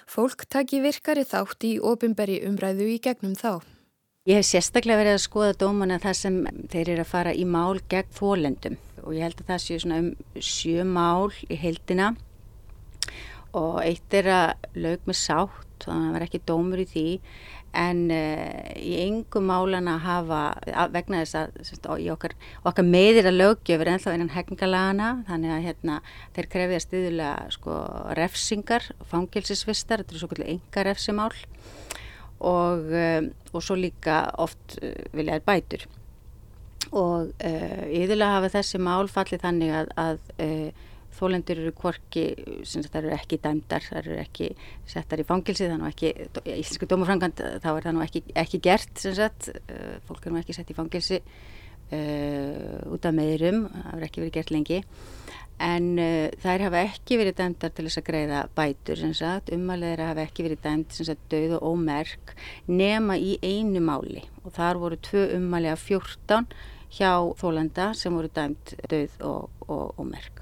Fólk 0.10 0.48
taki 0.50 0.82
virkari 0.82 1.28
þátt 1.30 1.68
í 1.70 1.76
ofinberi 1.78 2.40
umræðu 2.50 2.90
í 2.96 2.98
gegnum 3.06 3.38
þá. 3.38 3.62
Ég 4.26 4.42
hef 4.42 4.50
sérstaklega 4.50 5.04
verið 5.04 5.20
að 5.20 5.26
skoða 5.28 5.54
dómana 5.62 6.02
þar 6.02 6.18
sem 6.24 6.42
þeir 6.74 6.96
eru 6.96 7.06
að 7.06 7.12
fara 7.14 7.38
í 7.38 7.46
mál 7.46 7.78
gegn 7.94 8.10
þólendum 8.18 8.82
og 9.04 9.14
ég 9.14 9.28
held 9.28 9.44
að 9.44 9.52
það 9.54 9.64
séu 9.68 9.84
svona 9.84 10.02
um 10.02 10.10
sjö 10.42 10.88
mál 10.90 11.30
í 11.48 11.62
heldina 11.62 12.16
og 13.54 13.78
eitt 13.86 14.18
er 14.18 14.34
að 14.34 14.82
laug 14.82 15.06
með 15.08 15.22
sátt, 15.22 15.67
þannig 15.88 16.04
að 16.04 16.08
það 16.08 16.18
var 16.18 16.26
ekki 16.26 16.42
dómur 16.48 16.82
í 16.82 16.86
því. 16.92 17.06
En 17.78 18.00
uh, 18.14 18.70
í 18.80 18.94
engum 19.04 19.50
málana 19.52 19.98
hafa, 20.02 20.42
vegna 20.94 21.22
þess 21.24 21.82
að 21.84 22.04
í 22.04 22.08
okkar, 22.14 22.34
okkar 22.68 22.88
meðir 22.88 23.30
að 23.30 23.40
lögjöfur 23.42 23.92
ennþá 23.92 24.16
innan 24.16 24.34
hegningalagana 24.34 25.10
þannig 25.28 25.54
að 25.54 25.68
hérna, 25.68 26.00
þeir 26.38 26.50
krefið 26.56 26.80
að 26.80 26.86
stiðulega 26.86 27.52
sko, 27.58 27.76
refsingar, 28.18 28.88
fangilsisvistar 29.12 30.04
þetta 30.04 30.16
eru 30.16 30.24
svo 30.24 30.32
kvöldu 30.32 30.50
enga 30.56 30.88
refsimál 30.88 31.30
og, 32.40 32.88
uh, 32.88 33.22
og 33.52 33.64
svo 33.66 33.78
líka 33.78 34.24
oft 34.42 34.80
uh, 34.82 34.96
viljaðir 35.18 35.48
bætur. 35.48 35.88
Og 36.96 37.34
yfirlega 37.44 38.38
hafa 38.38 38.48
þessi 38.54 38.80
mál 38.80 39.10
fallið 39.12 39.42
þannig 39.44 39.74
að, 39.76 39.90
að 40.00 40.22
þólendur 41.18 41.62
eru 41.64 41.74
kvorki, 41.78 42.26
það 42.68 43.00
eru 43.02 43.14
ekki 43.16 43.40
dæmdar, 43.44 43.86
það 43.90 44.00
eru 44.04 44.18
ekki 44.22 44.50
settar 44.90 45.22
í 45.22 45.28
fangilsi, 45.28 45.68
þannig 45.70 45.94
ekki, 45.94 46.12
í 46.46 46.58
Íslandsku 46.62 46.90
dómafrangand 46.92 47.44
þá 47.64 47.70
er 47.74 47.88
það 47.88 47.96
nú 47.98 48.04
ekki, 48.06 48.24
ekki 48.44 48.62
gert 48.68 49.04
sem 49.04 49.16
sagt, 49.18 49.52
uh, 49.66 49.98
fólk 50.10 50.28
er 50.28 50.36
nú 50.36 50.42
ekki 50.42 50.58
sett 50.58 50.74
í 50.74 50.78
fangilsi 50.78 51.22
uh, 51.22 52.94
út 52.94 53.08
af 53.08 53.18
meðurum, 53.18 53.66
það 53.74 53.90
verður 53.92 54.10
ekki 54.10 54.24
verið 54.24 54.38
gert 54.38 54.54
lengi, 54.56 54.80
en 55.68 55.92
uh, 55.98 56.30
þær 56.44 56.68
hafa 56.68 56.86
ekki 56.92 57.20
verið 57.22 57.38
dæmdar 57.42 57.74
til 57.74 57.88
þess 57.88 58.02
að 58.02 58.08
greiða 58.12 58.46
bætur 58.58 59.02
sem 59.02 59.14
sagt, 59.18 59.54
umalegir 59.56 60.06
hafa 60.06 60.26
ekki 60.28 60.48
verið 60.48 60.64
dæmd 60.66 60.98
sem 60.98 61.10
sagt 61.10 61.30
döð 61.34 61.58
og 61.58 61.70
ómerk 61.74 62.36
nema 62.70 63.18
í 63.18 63.38
einu 63.42 63.82
máli. 63.84 64.28
Og 64.46 64.54
þar 64.58 64.82
voru 64.84 65.00
tvö 65.02 65.30
umalega 65.40 65.80
14 65.82 66.52
hjá 66.98 67.12
þólenda 67.40 67.92
sem 67.98 68.14
voru 68.16 68.32
dæmd 68.32 68.76
döð 68.92 69.24
og, 69.26 69.50
og 69.68 69.98
ómerk. 70.00 70.37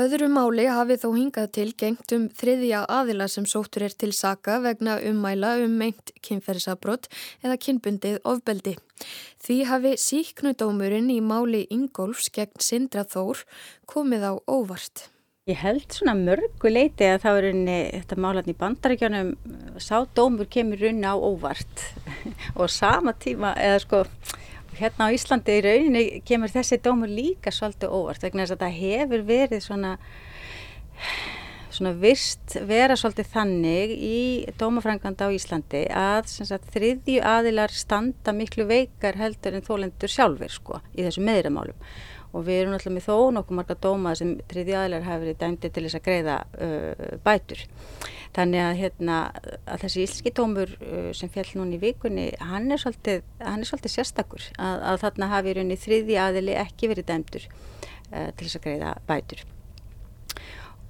Öðru 0.00 0.30
máli 0.32 0.64
hafi 0.70 0.94
þó 0.96 1.08
hingað 1.12 1.48
til 1.56 1.70
gengt 1.76 2.12
um 2.16 2.22
þriðja 2.32 2.86
aðila 2.88 3.26
sem 3.28 3.44
sóttur 3.44 3.82
er 3.84 3.92
til 3.92 4.14
saka 4.16 4.54
vegna 4.64 4.94
ummæla 5.10 5.50
um 5.64 5.74
meint 5.76 6.12
kynferðisabbrott 6.24 7.10
eða 7.44 7.58
kynbundið 7.60 8.16
ofbeldi. 8.24 8.76
Því 9.44 9.56
hafi 9.68 9.92
síknudómurinn 10.00 11.10
í 11.12 11.18
máli 11.20 11.66
Ingólfs 11.74 12.30
gegn 12.32 12.64
Sindra 12.64 13.04
Þór 13.04 13.42
komið 13.90 14.24
á 14.24 14.32
óvart. 14.48 15.10
Ég 15.50 15.60
held 15.60 15.92
svona 15.92 16.16
mörgu 16.16 16.72
leiti 16.72 17.10
að 17.10 17.20
það 17.26 17.42
er 17.42 17.60
þetta 17.98 18.20
málan 18.24 18.48
í 18.48 18.56
bandaríkjónum 18.56 19.34
sá 19.82 19.98
dómur 20.16 20.48
kemur 20.48 20.80
runni 20.80 21.04
á 21.04 21.16
óvart 21.18 21.84
og 22.60 22.72
sama 22.72 23.12
tíma 23.20 23.52
eða 23.58 23.84
sko 23.84 24.04
hérna 24.78 25.10
á 25.10 25.14
Íslandi 25.14 25.58
í 25.58 25.64
rauninni 25.66 26.04
kemur 26.26 26.52
þessi 26.52 26.80
dómur 26.84 27.10
líka 27.10 27.52
svolítið 27.54 27.92
óvart 27.96 28.24
vegna 28.24 28.46
þess 28.46 28.56
að 28.56 28.64
það 28.64 28.80
hefur 28.80 29.28
verið 29.28 29.64
svona 29.66 29.92
svona 31.70 31.92
vist 31.96 32.56
vera 32.66 32.96
svolítið 32.98 33.28
þannig 33.32 33.92
í 33.94 34.20
dómafrænganda 34.60 35.30
á 35.30 35.34
Íslandi 35.34 35.84
að 35.94 36.30
sagt, 36.32 36.70
þriðju 36.74 37.22
aðilar 37.24 37.72
standa 37.72 38.34
miklu 38.36 38.66
veikar 38.68 39.18
heldur 39.20 39.56
en 39.56 39.66
þólendur 39.66 40.12
sjálfur 40.12 40.52
sko 40.52 40.80
í 40.94 41.06
þessu 41.06 41.24
meðramálum 41.24 41.78
og 42.30 42.44
við 42.46 42.60
erum 42.60 42.74
alltaf 42.76 42.94
með 42.94 43.06
þó 43.08 43.16
nokkuð 43.34 43.58
marga 43.58 43.76
dóma 43.82 44.14
sem 44.18 44.32
þriðju 44.50 44.76
aðilar 44.78 45.06
hafi 45.06 45.24
verið 45.24 45.38
dæmdi 45.40 45.70
til 45.70 45.84
þess 45.86 45.98
að 45.98 46.04
greiða 46.06 46.36
uh, 46.46 47.14
bætur. 47.24 47.62
Þannig 48.36 48.62
að, 48.62 48.74
hérna, 48.78 49.16
að 49.66 49.84
þessi 49.84 50.04
íslenski 50.04 50.32
tómur 50.38 50.74
uh, 50.78 51.08
sem 51.16 51.32
fjall 51.34 51.48
núna 51.58 51.74
í 51.74 51.80
vikunni, 51.82 52.28
hann 52.52 52.70
er 52.70 52.82
svolítið, 52.82 53.24
hann 53.42 53.64
er 53.64 53.70
svolítið 53.70 53.96
sérstakur. 53.96 54.46
Að, 54.58 54.84
að 54.92 55.00
þarna 55.04 55.30
hafi 55.34 55.56
raunni 55.58 55.78
þriði 55.80 56.20
aðili 56.22 56.58
ekki 56.60 56.92
verið 56.92 57.08
dæmdur 57.10 57.48
uh, 57.48 58.28
til 58.30 58.46
þess 58.46 58.60
að 58.60 58.68
greiða 58.68 58.92
bætur. 59.10 59.46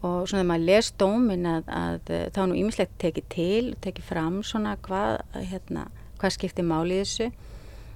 Og 0.01 0.25
svona 0.29 0.43
þegar 0.43 0.51
maður 0.53 0.69
les 0.69 0.93
dómin 1.01 1.49
að, 1.49 1.73
að 1.77 2.13
uh, 2.17 2.27
þá 2.37 2.43
nú 2.45 2.61
ímislegt 2.61 3.01
tekið 3.01 3.33
til 3.33 3.65
og 3.73 3.81
tekið 3.89 4.13
fram 4.13 4.43
svona 4.45 4.77
hvað, 4.85 5.23
hérna, 5.49 5.89
hvað 6.21 6.37
skiptir 6.37 6.69
máli 6.69 7.01
þessu 7.01 7.33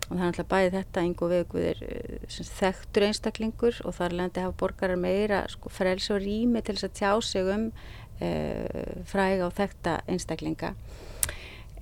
og 0.08 0.16
það 0.16 0.23
er 0.23 0.30
alltaf 0.30 0.49
bæðið 0.50 0.75
þetta 0.78 1.02
einhver 1.02 1.32
vegguðir 1.32 1.82
uh, 1.88 2.40
þekktur 2.58 3.06
einstaklingur 3.08 3.78
og 3.84 3.96
þar 3.96 4.16
lendi 4.18 4.42
hafa 4.44 4.58
borgarar 4.61 5.00
meira 5.00 5.44
sko, 5.52 5.73
frels 5.73 6.11
og 6.12 6.20
rými 6.25 6.62
til 6.64 6.76
þess 6.76 6.88
að 6.90 6.99
tjá 6.99 7.12
sig 7.25 7.54
um 7.54 7.70
uh, 7.70 8.99
fræga 9.08 9.49
og 9.49 9.56
þekta 9.56 10.00
einstaklinga. 10.11 10.75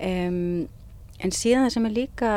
Um, 0.03 0.69
en 1.23 1.35
síðan 1.35 1.67
það 1.67 1.75
sem 1.77 1.87
er 1.87 1.95
líka 1.97 2.31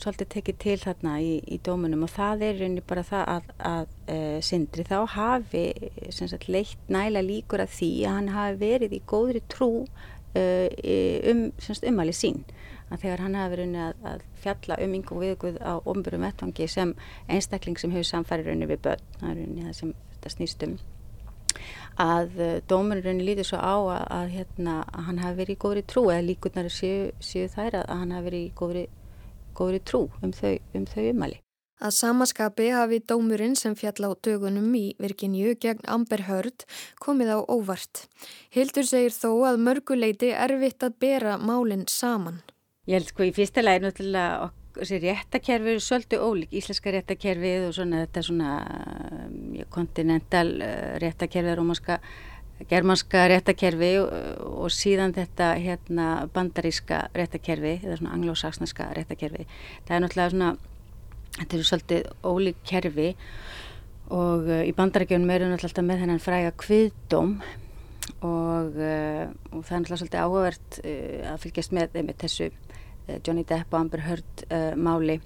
svolítið 0.00 0.30
tekið 0.36 0.58
til 0.62 0.78
þarna 0.82 1.16
í, 1.22 1.32
í 1.44 1.58
dómunum 1.64 2.06
og 2.06 2.12
það 2.12 2.46
er 2.46 2.58
rauninni 2.60 2.84
bara 2.88 3.04
það 3.06 3.24
að, 3.34 3.50
að 3.72 3.92
uh, 4.14 4.38
Sindri 4.44 4.86
þá 4.88 4.96
hafi 5.14 5.66
sagt, 6.14 6.48
leitt 6.48 6.92
næla 6.92 7.22
líkur 7.24 7.64
að 7.64 7.76
því 7.76 7.92
að 8.06 8.18
hann 8.18 8.32
hafi 8.36 8.58
verið 8.62 8.96
í 8.96 9.02
góðri 9.12 9.44
trú 9.52 9.70
uh, 9.84 10.68
um 11.32 11.44
umhali 11.92 12.16
sín 12.16 12.42
að 12.92 13.04
þegar 13.04 13.24
hann 13.24 13.36
hafi 13.40 13.56
verið 13.56 13.76
að, 13.82 14.08
að 14.12 14.24
fjalla 14.44 14.80
um 14.84 14.96
yngum 15.00 15.22
viðguð 15.24 15.60
á 15.64 15.72
ofnbjörnum 15.80 16.26
vettvangi 16.28 16.68
sem 16.70 16.96
einstakling 17.32 17.80
sem 17.80 17.94
hefur 17.94 18.10
samfæri 18.12 18.46
rauninni 18.46 18.68
við 18.70 18.82
börn, 18.88 19.06
það 19.20 19.30
er 19.30 19.38
rauninni 19.40 19.68
það 19.68 19.78
sem 19.80 19.94
þetta 20.12 20.34
snýst 20.36 20.66
um 20.68 20.80
að 22.00 22.40
eh, 22.40 22.58
dómurinn 22.68 23.22
líður 23.24 23.50
svo 23.50 23.60
á 23.60 23.76
að, 23.76 24.04
að, 24.16 24.26
hérna, 24.36 24.74
að 24.88 25.06
hann 25.08 25.22
hafi 25.22 25.40
verið 25.42 25.54
í 25.56 25.62
góðri 25.64 25.84
trú 25.84 26.04
eða 26.10 26.26
líkurnar 26.28 26.68
séu, 26.72 27.12
séu 27.20 27.48
þær 27.52 27.82
að 27.82 27.88
hann 27.92 28.12
hafi 28.16 28.28
verið 28.30 28.44
í 28.44 28.52
góðri, 28.56 28.84
góðri 29.58 29.80
trú 29.84 30.04
um 30.22 30.32
þau, 30.32 30.58
um 30.74 30.86
þau 30.88 31.02
umali. 31.10 31.40
Að 31.82 31.96
samaskapi 31.96 32.68
hafi 32.70 33.00
dómurinn 33.10 33.56
sem 33.58 33.74
fjall 33.74 34.06
á 34.06 34.10
dögunum 34.22 34.70
í 34.78 34.92
Virginju 35.02 35.56
gegn 35.58 35.82
Amber 35.90 36.22
Heard 36.28 36.62
komið 37.02 37.34
á 37.34 37.38
óvart. 37.50 38.06
Hildur 38.54 38.86
segir 38.86 39.10
þó 39.10 39.50
að 39.50 39.58
mörguleiti 39.66 40.30
erfitt 40.30 40.86
að 40.86 40.94
bera 41.02 41.34
málinn 41.42 41.88
saman. 41.90 42.38
Ég 42.82 42.96
held 42.96 43.12
sko 43.12 43.22
í 43.22 43.30
fyrsta 43.30 43.62
lægi 43.62 43.78
náttúrulega 43.84 44.48
þessi 44.74 44.96
réttakerfi 45.04 45.70
eru 45.70 45.82
svolítið 45.84 46.22
ólík, 46.26 46.54
íslenska 46.58 46.90
réttakerfið 46.90 47.66
og 47.68 47.74
svona 47.76 48.00
þetta 48.00 48.22
svona 48.26 48.54
um, 49.28 49.36
kontinental 49.70 50.48
uh, 50.56 50.96
réttakerfi, 50.98 51.52
romanska, 51.60 52.00
germanska 52.72 53.28
réttakerfi 53.30 53.90
og, 54.02 54.66
síðan 54.74 55.14
þetta 55.14 55.52
hérna 55.62 56.06
bandaríska 56.34 57.04
réttakerfi 57.14 57.76
eða 57.84 58.00
svona 58.00 58.16
anglosaksneska 58.16 58.88
réttakerfi. 58.98 59.46
Það 59.86 59.94
er 59.94 60.04
náttúrulega 60.06 60.34
svona, 60.34 60.50
þetta 61.38 61.58
eru 61.60 61.68
svolítið 61.70 62.10
ólík 62.32 62.60
kerfi 62.72 63.08
og 64.10 64.50
uh, 64.50 64.64
í 64.66 64.74
bandaríkjunum 64.74 65.34
eru 65.36 65.52
náttúrulega 65.52 65.70
alltaf 65.70 65.86
með 65.92 66.02
þennan 66.02 66.26
fræga 66.26 66.50
kviðdóm 66.66 67.38
og, 68.26 68.74
uh, 68.74 69.30
og 69.54 69.62
það 69.62 69.70
er 69.70 69.86
náttúrulega 69.86 70.02
svolítið 70.02 70.20
áhugavert 70.26 70.82
að 71.30 71.42
fylgjast 71.46 71.78
með, 71.78 71.98
með 72.02 72.22
þessu 72.26 72.50
Johnny 73.20 73.44
Depp 73.48 73.72
og 73.74 73.80
Amber 73.84 74.04
Heard 74.06 74.44
uh, 74.48 74.72
máli 74.76 75.20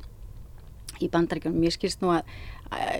í 1.02 1.10
bandaríkjum. 1.12 1.56
Mér 1.60 1.74
skilst 1.74 2.00
nú 2.00 2.12
að 2.14 2.28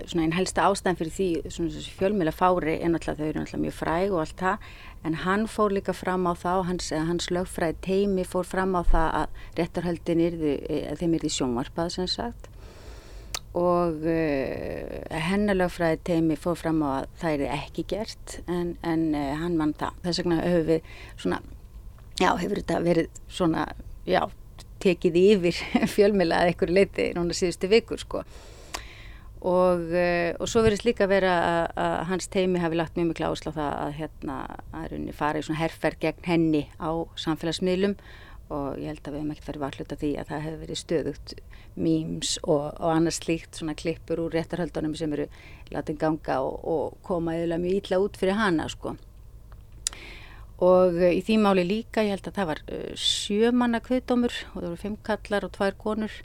svona 0.07 0.23
einn 0.23 0.35
helsta 0.37 0.67
ástæðan 0.69 0.95
fyrir 0.95 1.11
því 1.11 1.87
fjölmjöla 1.97 2.31
fári 2.31 2.77
er 2.77 2.91
náttúrulega 2.93 3.19
þau 3.19 3.25
eru 3.27 3.41
náttúrulega 3.41 3.63
mjög 3.65 3.75
fræg 3.75 4.13
og 4.13 4.21
allt 4.21 4.39
það 4.39 4.67
en 5.09 5.17
hann 5.25 5.47
fór 5.51 5.73
líka 5.75 5.95
fram 5.97 6.23
á 6.23 6.33
það 6.39 6.59
og 6.61 6.67
hans, 6.69 6.91
hans 7.09 7.27
lögfræði 7.35 7.75
teimi 7.83 8.23
fór 8.23 8.47
fram 8.47 8.77
á 8.79 8.81
það 8.87 9.09
að 9.21 9.41
réttarhöldin 9.59 10.23
yrði, 10.23 10.53
þeim 11.01 11.17
yrði 11.19 11.33
sjónvarpað 11.35 11.91
sem 11.97 12.07
sagt 12.07 12.47
og 13.57 14.07
uh, 14.07 15.19
hennar 15.27 15.57
lögfræði 15.57 16.01
teimi 16.11 16.39
fór 16.39 16.57
fram 16.59 16.81
á 16.85 16.89
að 17.01 17.11
það 17.21 17.37
yrði 17.37 17.51
ekki 17.57 17.85
gert 17.91 18.39
en, 18.45 18.75
en 18.85 19.07
uh, 19.17 19.31
hann 19.41 19.55
mann 19.59 19.75
það. 19.77 20.01
Þess 20.03 20.21
vegna 20.21 20.41
hefur 20.43 20.67
við 20.67 20.91
svona, 21.15 21.39
já 22.21 22.29
hefur 22.37 22.61
þetta 22.61 22.83
verið 22.85 23.23
svona, 23.27 23.71
já 24.07 24.21
tekið 24.83 25.17
yfir 25.23 25.63
fjölmjöla 25.95 26.43
að 26.43 26.51
einhverju 26.51 26.77
leiti 26.77 27.09
núna 27.17 27.35
síðustu 27.37 27.69
vikur 27.71 28.01
sko. 28.01 28.23
Og, 29.47 29.83
uh, 29.93 30.31
og 30.41 30.49
svo 30.49 30.63
verðist 30.65 30.87
líka 30.87 31.05
vera 31.09 31.33
að, 31.47 31.65
að 31.83 31.97
hans 32.11 32.31
teimi 32.33 32.61
hafi 32.61 32.79
lagt 32.79 32.95
mjög 32.97 33.11
miklu 33.11 33.27
áslá 33.29 33.51
það 33.53 33.73
að 33.83 33.91
hérna 33.99 34.37
að 34.73 34.87
runni 34.93 35.13
fara 35.15 35.41
í 35.41 35.45
svona 35.45 35.61
herrferð 35.61 36.01
gegn 36.01 36.25
henni 36.25 36.63
á 36.81 36.89
samfélagsmiðlum. 37.21 37.97
Og 38.47 38.79
ég 38.79 38.93
held 38.93 39.03
að 39.03 39.13
við 39.13 39.19
hefum 39.19 39.31
ekkert 39.33 39.49
farið 39.49 39.63
varhluta 39.65 39.99
því 39.99 40.11
að 40.17 40.29
það 40.29 40.43
hefur 40.45 40.61
verið 40.63 40.79
stöðugt 40.81 41.33
memes 41.77 42.37
og, 42.47 42.63
og 42.79 42.93
annars 42.93 43.19
slíkt 43.21 43.59
svona 43.59 43.75
klippur 43.77 44.23
úr 44.23 44.33
réttarhöldunum 44.33 44.95
sem 44.97 45.13
eru 45.13 45.27
látið 45.75 45.99
ganga 46.01 46.39
og, 46.45 46.63
og 46.63 46.97
koma 47.05 47.35
eða 47.37 47.59
mjög 47.61 47.81
ítla 47.81 47.99
út 48.01 48.17
fyrir 48.17 48.39
hana 48.39 48.69
sko 48.71 48.95
og 50.57 50.97
uh, 50.97 51.11
í 51.11 51.21
því 51.25 51.37
máli 51.43 51.67
líka 51.67 52.05
ég 52.05 52.15
held 52.15 52.31
að 52.31 52.39
það 52.39 52.49
var 52.51 52.63
uh, 52.65 52.89
sjömanna 52.97 53.81
kvöðdómur 53.85 54.33
og 54.33 54.57
það 54.57 54.67
voru 54.69 54.81
fimm 54.81 54.97
kallar 55.05 55.47
og 55.47 55.53
tvær 55.57 55.79
konur. 55.79 56.17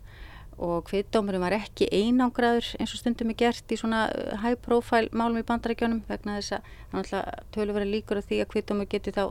Og 0.62 0.84
kviðdómurum 0.86 1.42
var 1.42 1.56
ekki 1.56 1.88
einangraður 1.90 2.68
eins 2.78 2.92
og 2.92 3.00
stundum 3.00 3.32
er 3.32 3.38
gert 3.40 3.72
í 3.72 3.78
svona 3.80 4.04
uh, 4.12 4.36
high 4.44 4.60
profile 4.62 5.10
málum 5.16 5.40
í 5.40 5.46
bandarækjónum 5.48 6.04
vegna 6.10 6.38
þess 6.38 6.58
að 6.58 6.76
það 6.92 7.16
er 7.22 7.42
tölur 7.56 7.78
verið 7.78 7.94
líkur 7.96 8.20
af 8.20 8.28
því 8.28 8.42
að 8.44 8.52
kviðdómur 8.52 8.90
geti 8.92 9.14
þá 9.16 9.24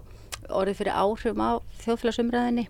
orðið 0.49 0.79
fyrir 0.81 0.97
áhrifum 0.97 1.43
á 1.43 1.51
þjóðfélagsumræðinni 1.83 2.67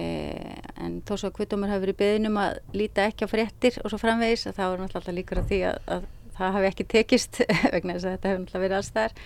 eh, 0.00 0.58
en 0.80 1.00
þó 1.06 1.14
svo 1.16 1.30
að 1.30 1.36
kviðdómur 1.38 1.72
hafi 1.72 1.84
verið 1.86 1.98
beðinum 2.02 2.38
að 2.40 2.58
líta 2.76 3.08
ekki 3.08 3.26
á 3.26 3.32
fréttir 3.32 3.78
og 3.82 3.92
svo 3.92 4.00
framvegis 4.02 4.46
að 4.50 4.58
það 4.58 4.70
var 4.72 4.84
náttúrulega 4.84 5.16
líkur 5.18 5.40
af 5.42 5.48
því 5.50 5.60
að, 5.70 5.80
að 5.96 6.06
það 6.38 6.54
hafi 6.58 6.70
ekki 6.70 6.86
tekist 6.94 7.40
vegna 7.74 7.96
þess 7.96 8.06
að 8.06 8.14
þetta 8.16 8.30
hefur 8.30 8.44
náttúrulega 8.44 8.64
verið 8.64 8.78
alls 8.78 8.94
þar 8.94 9.18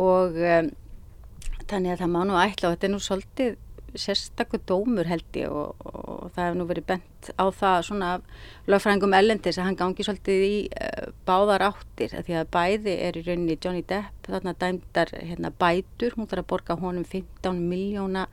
og 0.00 0.40
þannig 1.70 1.94
að 1.94 2.04
það 2.04 2.14
má 2.14 2.22
nú 2.26 2.38
ætla 2.40 2.70
og 2.70 2.76
þetta 2.76 2.88
er 2.88 2.94
nú 2.94 3.02
svolítið 3.04 3.58
sérstakur 3.98 4.60
dómur 4.68 5.08
held 5.10 5.36
ég 5.38 5.50
og, 5.50 5.74
og 5.82 6.30
það 6.34 6.44
hefur 6.44 6.58
nú 6.60 6.66
verið 6.68 6.86
bent 6.92 7.30
á 7.34 7.44
það 7.50 7.78
svona 7.88 8.10
lögfræðingum 8.70 9.16
ellendis 9.18 9.58
að 9.58 9.66
hann 9.68 9.78
gangi 9.80 10.06
svolítið 10.06 10.44
í 10.46 10.54
uh, 10.68 11.08
báðar 11.26 11.64
áttir 11.70 12.14
því 12.14 12.36
að 12.40 12.52
bæði 12.54 12.94
er 13.08 13.18
í 13.18 13.24
rauninni 13.26 13.58
Johnny 13.58 13.82
Depp 13.82 14.30
þarna 14.30 14.54
dæmdar 14.60 15.12
hérna, 15.16 15.50
bætur, 15.50 16.14
hún 16.16 16.30
þarf 16.30 16.44
að 16.44 16.50
borga 16.52 16.78
honum 16.80 17.06
15 17.08 17.64
miljóna 17.72 18.28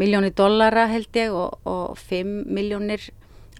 miljónir 0.00 0.36
dollara 0.36 0.86
held 0.90 1.16
ég 1.16 1.32
og, 1.34 1.58
og 1.68 1.96
5 1.98 2.44
miljónir 2.52 3.08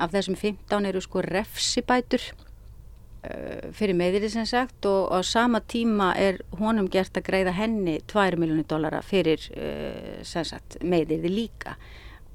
af 0.00 0.12
þessum 0.14 0.36
15 0.38 0.88
eru 0.88 1.02
sko 1.04 1.24
refsibætur 1.24 2.30
fyrir 3.76 3.96
meðrið 3.98 4.32
sem 4.32 4.46
sagt 4.48 4.86
og 4.88 5.10
á 5.12 5.20
sama 5.26 5.60
tíma 5.60 6.14
er 6.16 6.38
honum 6.56 6.88
gert 6.88 7.18
að 7.18 7.26
greiða 7.26 7.52
henni 7.52 7.98
2 8.08 8.38
miljónir 8.40 8.68
dollara 8.68 9.02
fyrir 9.04 9.42
uh, 9.52 10.22
sem 10.24 10.46
sagt 10.48 10.78
meðriði 10.80 11.32
líka. 11.32 11.76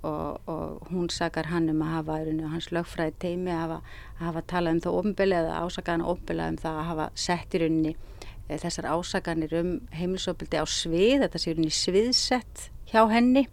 Og, 0.06 0.38
og 0.46 0.92
hún 0.92 1.08
sakar 1.10 1.48
hann 1.50 1.72
um 1.72 1.80
að 1.82 1.94
hafa 1.96 2.18
hans 2.52 2.68
lögfræði 2.70 3.16
teimi 3.24 3.50
að 3.50 3.64
hafa, 3.64 3.78
að 4.20 4.26
hafa 4.28 4.44
talað 4.52 4.76
um 4.76 4.82
það 4.84 4.98
ofnbeli 5.00 5.38
eða 5.40 5.62
ásakaðan 5.64 6.04
ofnbeli 6.12 6.50
um 6.52 6.60
það 6.62 6.78
að 6.78 6.90
hafa 6.92 7.08
sett 7.24 7.56
í 7.56 7.62
rauninni 7.64 7.96
uh, 7.96 8.60
þessar 8.62 8.90
ásakanir 8.94 9.56
um 9.58 9.72
heimilsofbildi 9.98 10.62
á 10.62 10.66
svið, 10.70 11.26
þetta 11.26 11.42
sé 11.42 11.56
rauninni 11.56 11.74
sviðsett 11.74 12.68
hjá 12.92 13.02
henni. 13.10 13.48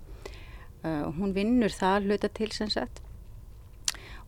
Uh, 0.84 1.08
hún 1.16 1.32
vinnur 1.32 1.72
það 1.72 2.10
hluta 2.10 2.28
til 2.28 2.52
sem 2.52 2.68
sagt 2.68 3.00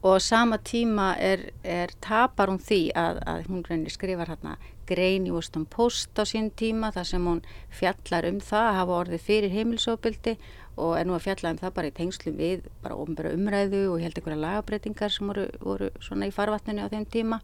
og 0.05 0.21
sama 0.21 0.59
tíma 0.61 1.14
er, 1.17 1.49
er 1.64 1.93
tapar 2.05 2.53
hún 2.53 2.61
því 2.61 2.81
að, 2.93 3.21
að 3.25 3.47
hún 3.49 3.87
skrifar 3.88 4.29
hérna 4.29 4.59
grein 4.85 5.25
í 5.25 5.33
Washington 5.33 5.64
Post 5.71 6.19
á 6.21 6.29
sín 6.29 6.51
tíma 6.53 6.90
þar 6.93 7.09
sem 7.09 7.25
hún 7.25 7.40
fjallar 7.73 8.29
um 8.29 8.40
það 8.45 8.69
að 8.69 8.79
hafa 8.79 8.99
orðið 8.99 9.25
fyrir 9.25 9.55
heimilsóbildi 9.55 10.37
og 10.77 10.99
er 10.99 11.09
nú 11.09 11.17
að 11.17 11.25
fjalla 11.29 11.55
um 11.55 11.61
það 11.62 11.75
bara 11.79 11.88
í 11.90 11.97
tengslum 11.97 12.37
við 12.37 12.69
bara 12.85 12.99
ofnbæra 13.01 13.33
umræðu 13.37 13.83
og 13.95 14.03
held 14.03 14.19
einhverja 14.19 14.43
lagabreitingar 14.43 15.14
sem 15.14 15.31
voru, 15.31 15.47
voru 15.62 15.90
svona 16.05 16.29
í 16.29 16.35
farvatninu 16.35 16.85
á 16.85 16.93
þeim 16.93 17.07
tíma. 17.09 17.40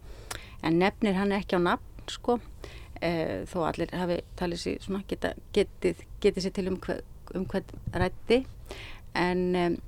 En 0.61 0.77
nefnir 0.77 1.17
hann 1.17 1.33
ekki 1.33 1.57
á 1.57 1.61
nafn 1.63 2.09
sko 2.11 2.37
e, 3.01 3.11
þó 3.49 3.61
allir 3.69 3.93
hafi 3.95 4.19
talið 4.37 4.65
sér 4.65 4.83
svona 4.83 5.05
geta, 5.09 5.33
getið, 5.55 6.03
getið 6.21 6.45
sér 6.45 6.55
til 6.57 6.67
um, 6.69 6.77
hver, 6.83 7.01
um 7.33 7.47
hvern 7.49 7.95
rætti 7.95 8.43
en 9.17 9.47
um, 9.55 9.79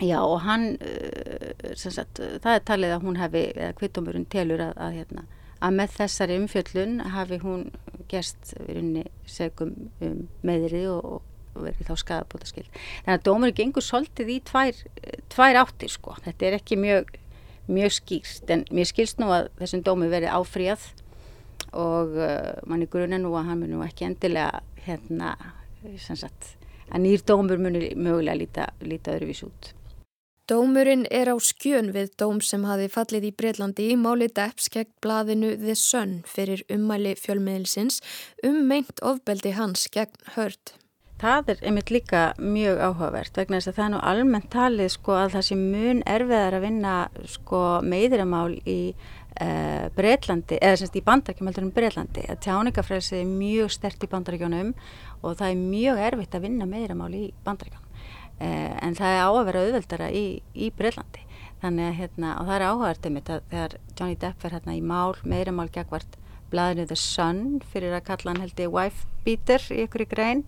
Já 0.00 0.16
og 0.24 0.40
hann, 0.46 0.78
uh, 0.80 1.74
sagt, 1.76 2.22
það 2.40 2.54
er 2.54 2.64
talið 2.64 2.94
að 2.94 3.04
hún 3.04 3.18
hefði, 3.20 3.44
eða 3.52 3.76
kvittumurinn 3.76 4.28
telur 4.32 4.62
að, 4.64 4.74
að, 4.80 4.94
hérna, 4.96 5.24
að 5.60 5.74
með 5.76 5.96
þessari 5.98 6.36
umfjöllun 6.40 6.94
hafi 7.12 7.38
hún 7.42 7.66
gerst 8.08 8.54
viðrinni 8.56 9.04
segum 9.28 9.74
um 10.00 10.22
meðrið 10.46 10.86
og, 10.94 11.18
og 11.52 11.66
verið 11.66 11.90
þá 11.90 12.00
skadabóta 12.00 12.48
skild. 12.48 12.70
Þannig 13.04 13.18
að 13.18 13.26
dómurinn 13.28 13.58
gengur 13.58 13.84
svolítið 13.84 14.32
í 14.32 14.38
tvær, 14.48 14.80
tvær 15.34 15.60
áttir 15.64 15.92
sko, 15.92 16.16
þetta 16.24 16.48
er 16.48 16.56
ekki 16.58 16.78
mjög, 16.80 17.12
mjög 17.68 17.96
skýrst 17.98 18.54
en 18.54 18.64
mér 18.72 18.88
skilst 18.88 19.20
nú 19.20 19.28
að 19.34 19.50
þessum 19.60 19.84
dómi 19.86 20.08
verið 20.10 20.32
áfríðað 20.38 20.86
og 21.76 22.16
uh, 22.16 22.56
manni 22.66 22.88
grunna 22.90 23.20
nú 23.20 23.34
að 23.38 23.50
hann 23.50 23.60
mun 23.62 23.74
nú 23.76 23.82
ekki 23.84 24.08
endilega 24.08 24.62
hérna, 24.86 25.34
sem 26.00 26.16
sagt, 26.18 26.54
að 26.88 27.04
nýr 27.04 27.26
dómur 27.26 27.60
muni 27.60 27.92
mögulega 27.94 28.38
líta, 28.38 28.70
líta 28.80 29.12
öðruvís 29.14 29.44
út. 29.46 29.74
Dómurinn 30.50 31.04
er 31.14 31.28
á 31.30 31.38
skjön 31.38 31.92
við 31.94 32.08
dóm 32.18 32.40
sem 32.42 32.64
hafi 32.66 32.88
fallið 32.90 33.28
í 33.28 33.30
Breitlandi 33.38 33.84
í 33.92 33.94
máli 33.94 34.26
Depps 34.34 34.66
gegn 34.74 34.88
blaðinu 34.98 35.52
The 35.60 35.76
Sun 35.78 36.14
fyrir 36.26 36.64
ummæli 36.74 37.12
fjölmiðilsins 37.14 38.00
um 38.48 38.56
meint 38.66 38.98
ofbeldi 38.98 39.52
hans 39.54 39.84
gegn 39.94 40.16
hörd. 40.34 40.72
Það 41.22 41.52
er 41.52 41.62
einmitt 41.70 41.92
líka 41.94 42.22
mjög 42.42 42.82
áhugavert 42.82 43.38
vegna 43.38 43.60
þess 43.60 43.70
að 43.70 43.78
það 43.78 43.84
er 43.84 43.92
nú 43.94 44.00
almennt 44.10 44.50
talið 44.50 44.90
sko 44.96 45.14
að 45.20 45.36
það 45.36 45.46
sé 45.46 45.58
mun 45.60 46.02
erfiðar 46.16 46.56
að 46.58 46.66
vinna 46.66 46.94
sko 47.36 47.60
meðramál 47.86 48.56
í 48.66 48.78
uh, 48.90 49.86
Breitlandi 49.94 50.58
eða 50.58 50.80
semst 50.80 50.98
í 50.98 51.04
bandarækjum 51.06 51.52
heldur 51.52 51.68
um 51.68 51.74
Breitlandi 51.76 52.24
að 52.26 52.42
tjáningafræðsið 52.48 53.20
er 53.20 53.30
mjög 53.36 53.70
stert 53.76 54.02
í 54.02 54.10
bandarækjunum 54.16 54.74
og 55.20 55.30
það 55.30 55.46
er 55.52 55.62
mjög 55.62 56.02
erfitt 56.08 56.34
að 56.34 56.48
vinna 56.48 56.66
meðramál 56.74 57.12
í 57.14 57.28
bandarækjunum. 57.46 57.89
Eh, 58.40 58.72
en 58.80 58.94
það 58.96 59.12
er 59.12 59.18
á 59.20 59.28
að 59.28 59.46
vera 59.50 59.62
auðveldara 59.66 60.06
í, 60.16 60.26
í 60.56 60.70
Breitlandi 60.72 61.26
þannig 61.60 61.90
að 61.90 61.98
hérna, 61.98 62.28
og 62.40 62.46
það 62.48 62.54
er 62.54 62.62
áhugart 62.64 63.06
um 63.06 63.16
þetta 63.18 63.34
þegar 63.50 63.72
Johnny 63.98 64.14
Depp 64.22 64.44
er 64.46 64.54
hérna 64.56 64.76
í 64.78 64.80
mál 64.80 65.18
meira 65.28 65.52
mál 65.52 65.66
gegvart 65.68 66.14
blæðinu 66.48 66.86
The 66.88 66.96
Sun 66.96 67.42
fyrir 67.68 67.92
að 67.98 68.06
kalla 68.06 68.32
hann 68.32 68.40
held 68.40 68.62
ég 68.64 68.72
wife 68.72 69.04
beater 69.26 69.66
í 69.68 69.82
ykkur 69.84 70.06
í 70.06 70.08
grein 70.08 70.40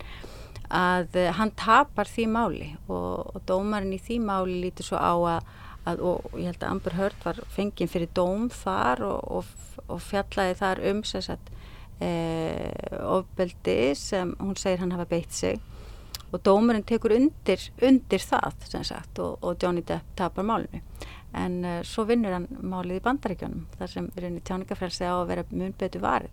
að 0.72 1.18
uh, 1.20 1.26
hann 1.36 1.52
tapar 1.60 2.08
því 2.08 2.24
máli 2.32 2.70
og, 2.86 3.28
og 3.36 3.44
dómarinn 3.50 3.92
í 3.92 4.00
því 4.00 4.16
máli 4.24 4.56
lítur 4.62 4.88
svo 4.88 4.96
á 4.96 5.12
að, 5.34 5.50
að 5.92 6.02
og 6.08 6.38
ég 6.40 6.48
held 6.48 6.64
að 6.64 6.70
Amber 6.70 6.96
Heard 6.96 7.26
var 7.26 7.42
fenginn 7.52 7.92
fyrir 7.92 8.08
dóm 8.16 8.46
þar 8.56 9.04
og, 9.10 9.20
og, 9.42 9.82
og 9.84 10.00
fjallaði 10.06 10.56
þar 10.62 10.80
um 10.94 11.04
sérsagt 11.04 11.52
eh, 12.00 12.72
ofbeldi 13.04 13.92
sem 14.00 14.32
hún 14.40 14.56
segir 14.56 14.80
hann 14.80 14.96
hafa 14.96 15.10
beitt 15.12 15.36
sig 15.36 15.60
og 16.32 16.42
dómurinn 16.44 16.86
tekur 16.88 17.14
undir, 17.16 17.60
undir 17.82 18.24
það 18.24 18.68
sagt, 18.82 19.18
og, 19.18 19.38
og 19.42 19.56
Johnny 19.62 19.84
Depp 19.86 20.16
tapar 20.16 20.48
málinu 20.48 20.80
en 21.32 21.64
uh, 21.64 21.80
svo 21.84 22.04
vinnur 22.08 22.34
hann 22.36 22.48
málið 22.60 23.00
í 23.00 23.04
bandaríkjónum 23.06 23.66
þar 23.78 23.90
sem 23.90 24.08
tjáningafrelsi 24.16 25.08
á 25.08 25.16
að 25.16 25.28
vera 25.30 25.44
mun 25.50 25.74
betur 25.78 26.04
varð. 26.04 26.32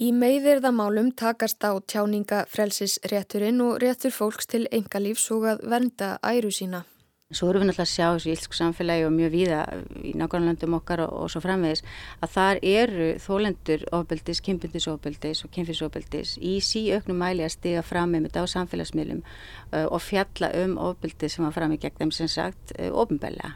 Í 0.00 0.14
meiðirðamálum 0.16 1.10
takast 1.12 1.60
á 1.60 1.76
tjáningafrelsisrétturinn 1.76 3.60
og 3.60 3.82
réttur 3.82 4.14
fólks 4.16 4.48
til 4.48 4.64
engalífs 4.72 5.28
og 5.34 5.44
að 5.50 5.66
vernda 5.68 6.14
æru 6.24 6.48
sína. 6.48 6.86
Svo 7.30 7.46
erum 7.46 7.62
við 7.62 7.68
náttúrulega 7.68 7.84
að 7.86 7.90
sjá 7.92 8.06
þessu 8.10 8.30
ílsku 8.32 8.56
samfélagi 8.58 9.04
og 9.06 9.12
mjög 9.14 9.30
víða 9.30 9.58
í 10.02 10.16
nákvæmlandum 10.18 10.72
okkar 10.80 11.04
og, 11.04 11.12
og 11.14 11.28
svo 11.30 11.42
framvegis 11.44 11.84
að 12.26 12.32
þar 12.32 12.60
eru 12.66 13.06
þólendur 13.22 13.84
ofbeldis, 13.94 14.40
kynbundisofbeldis 14.48 15.44
og 15.46 15.52
kynfisofbeldis 15.54 16.32
í 16.42 16.56
síauknum 16.66 17.22
mæli 17.22 17.46
að 17.46 17.54
stiga 17.54 17.84
fram 17.86 18.10
með 18.16 18.26
þetta 18.26 18.42
á 18.42 18.54
samfélagsmiðlum 18.56 19.22
uh, 19.22 19.86
og 19.86 20.02
fjalla 20.02 20.50
um 20.64 20.74
ofbeldis 20.90 21.38
sem 21.38 21.46
var 21.46 21.54
fram 21.54 21.76
í 21.76 21.78
gegn 21.78 22.00
þeim 22.02 22.14
sem 22.18 22.32
sagt 22.34 22.74
uh, 22.74 22.90
ofinbella 22.98 23.52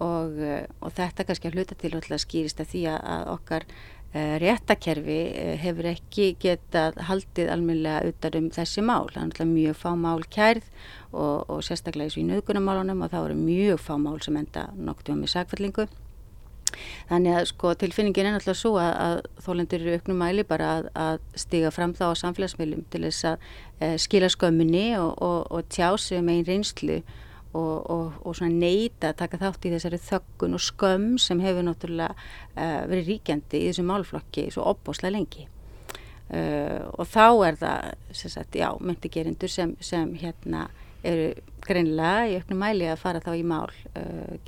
og, 0.00 0.40
uh, 0.40 0.64
og 0.80 0.96
þetta 0.96 1.28
kannski 1.28 1.52
að 1.52 1.60
hluta 1.60 1.76
til 1.76 1.92
að 2.00 2.24
skýrist 2.24 2.64
að 2.64 2.72
því 2.72 2.86
að 2.94 3.28
okkar 3.36 3.68
réttakerfi 4.42 5.18
eh, 5.34 5.54
hefur 5.58 5.90
ekki 5.90 6.28
getað 6.42 7.00
haldið 7.08 7.50
almennilega 7.54 8.12
utar 8.12 8.38
um 8.38 8.50
þessi 8.54 8.84
mál. 8.86 9.10
Það 9.14 9.42
er 9.42 9.50
mjög 9.50 9.80
fá 9.80 9.90
mál 9.98 10.22
kærð 10.36 10.70
og, 11.12 11.50
og 11.50 11.60
sérstaklega 11.66 12.14
í 12.20 12.28
nöðgunamálunum 12.30 13.04
og 13.04 13.12
þá 13.12 13.20
eru 13.24 13.38
mjög 13.42 13.82
fá 13.82 13.94
mál 13.98 14.18
sem 14.22 14.38
enda 14.38 14.68
noktið 14.78 15.26
í 15.26 15.34
sagfællingu 15.34 15.88
Þannig 17.08 17.36
að 17.38 17.48
sko 17.50 17.72
tilfinningin 17.78 18.28
er 18.28 18.36
náttúrulega 18.36 18.58
svo 18.58 18.72
að, 18.80 18.92
að 19.06 19.44
þólendur 19.46 19.84
eru 19.84 19.98
auknum 19.98 20.20
mæli 20.22 20.44
bara 20.48 20.70
að, 20.78 20.88
að 21.04 21.18
stiga 21.44 21.72
fram 21.74 21.94
þá 21.96 22.04
á 22.10 22.20
samfélagsmiðlum 22.22 22.86
til 22.92 23.02
þess 23.06 23.28
að 23.30 23.46
e, 23.78 23.90
skila 24.02 24.30
skömminni 24.32 24.86
og, 25.00 25.12
og, 25.22 25.40
og 25.54 25.68
tjá 25.72 25.92
sig 26.00 26.22
um 26.22 26.30
einn 26.32 26.46
reynslu 26.48 27.00
og, 27.54 28.20
og 28.26 28.36
svona 28.36 28.52
neyta 28.52 29.12
að 29.12 29.18
taka 29.22 29.40
þátt 29.42 29.68
í 29.68 29.74
þessari 29.74 30.00
þöggun 30.02 30.58
og 30.58 30.64
skömm 30.64 31.10
sem 31.22 31.42
hefur 31.44 31.66
náttúrulega 31.66 32.14
e, 32.54 32.68
verið 32.90 33.10
ríkjandi 33.12 33.60
í 33.60 33.68
þessum 33.70 33.90
málflokki 33.92 34.48
svo 34.54 34.66
opbóslega 34.72 35.14
lengi. 35.16 35.46
E, 36.30 36.40
og 36.94 37.06
þá 37.10 37.26
er 37.50 37.60
það, 37.60 37.92
sem 38.22 38.34
sagt, 38.34 38.58
já, 38.58 38.70
myndegerindur 38.80 39.52
sem, 39.52 39.76
sem 39.84 40.16
hérna 40.20 40.66
eru 41.04 41.30
greinlega 41.64 42.28
í 42.30 42.36
auknum 42.40 42.62
mæli 42.64 42.88
að 42.88 43.00
fara 43.02 43.20
þá 43.24 43.32
í 43.36 43.46
mál 43.46 43.72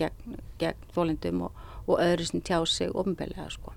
gegn, 0.00 0.36
gegn 0.60 0.86
þólendum 0.96 1.42
og 1.48 1.64
og 1.86 2.02
öðru 2.02 2.26
sem 2.26 2.42
tjá 2.42 2.64
sig 2.66 2.94
ofnbeglega 2.94 3.48
sko. 3.50 3.74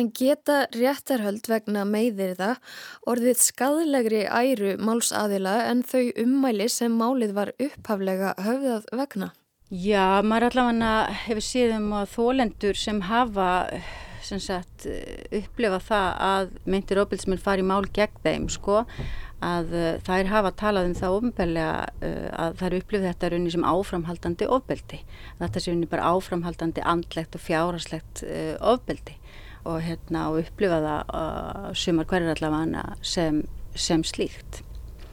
En 0.00 0.08
geta 0.16 0.62
réttarhöld 0.72 1.48
vegna 1.50 1.82
meðir 1.84 2.32
það 2.38 2.78
orðið 3.12 3.42
skadlegri 3.44 4.22
æru 4.24 4.76
málsaðila 4.80 5.58
en 5.68 5.82
þau 5.84 6.08
ummæli 6.22 6.68
sem 6.72 6.94
málið 6.96 7.34
var 7.36 7.52
upphaflega 7.60 8.32
höfðað 8.40 8.86
vegna? 8.96 9.28
Já, 9.68 10.20
maður 10.24 10.48
allavega 10.50 10.94
hefur 11.26 11.44
síðum 11.44 11.92
að 11.96 12.08
þólendur 12.14 12.80
sem 12.80 13.04
hafa 13.08 13.50
sem 14.22 14.40
sagt, 14.40 14.86
upplefa 15.34 15.80
það 15.82 16.08
að 16.24 16.56
myndir 16.70 17.00
ofbildismenn 17.02 17.42
fari 17.42 17.64
mál 17.66 17.82
gegn 17.92 18.20
þeim 18.24 18.48
sko 18.52 18.82
að 19.42 19.72
uh, 19.74 19.86
þær 20.06 20.28
hafa 20.30 20.52
talað 20.60 20.88
um 20.88 20.94
það 20.94 21.16
ofnbeglega 21.18 21.78
uh, 22.06 22.28
að 22.44 22.60
þær 22.60 22.76
upplifið 22.78 23.08
þetta 23.08 23.30
raunni 23.32 23.54
sem 23.54 23.66
áframhaldandi 23.66 24.48
ofbeldi. 24.56 25.00
Þetta 25.40 25.62
sé 25.62 25.72
raunni 25.72 25.88
bara 25.90 26.12
áframhaldandi 26.14 26.84
andlegt 26.86 27.34
og 27.34 27.42
fjárharslegt 27.42 28.22
uh, 28.28 28.54
ofbeldi 28.72 29.18
og, 29.64 29.80
hérna, 29.84 30.28
og 30.30 30.42
upplifa 30.42 30.78
það 30.84 31.74
sumar 31.78 32.08
hverjur 32.10 32.34
allavega 32.34 32.84
sem, 33.02 33.42
sem 33.74 34.04
slíkt. 34.04 34.62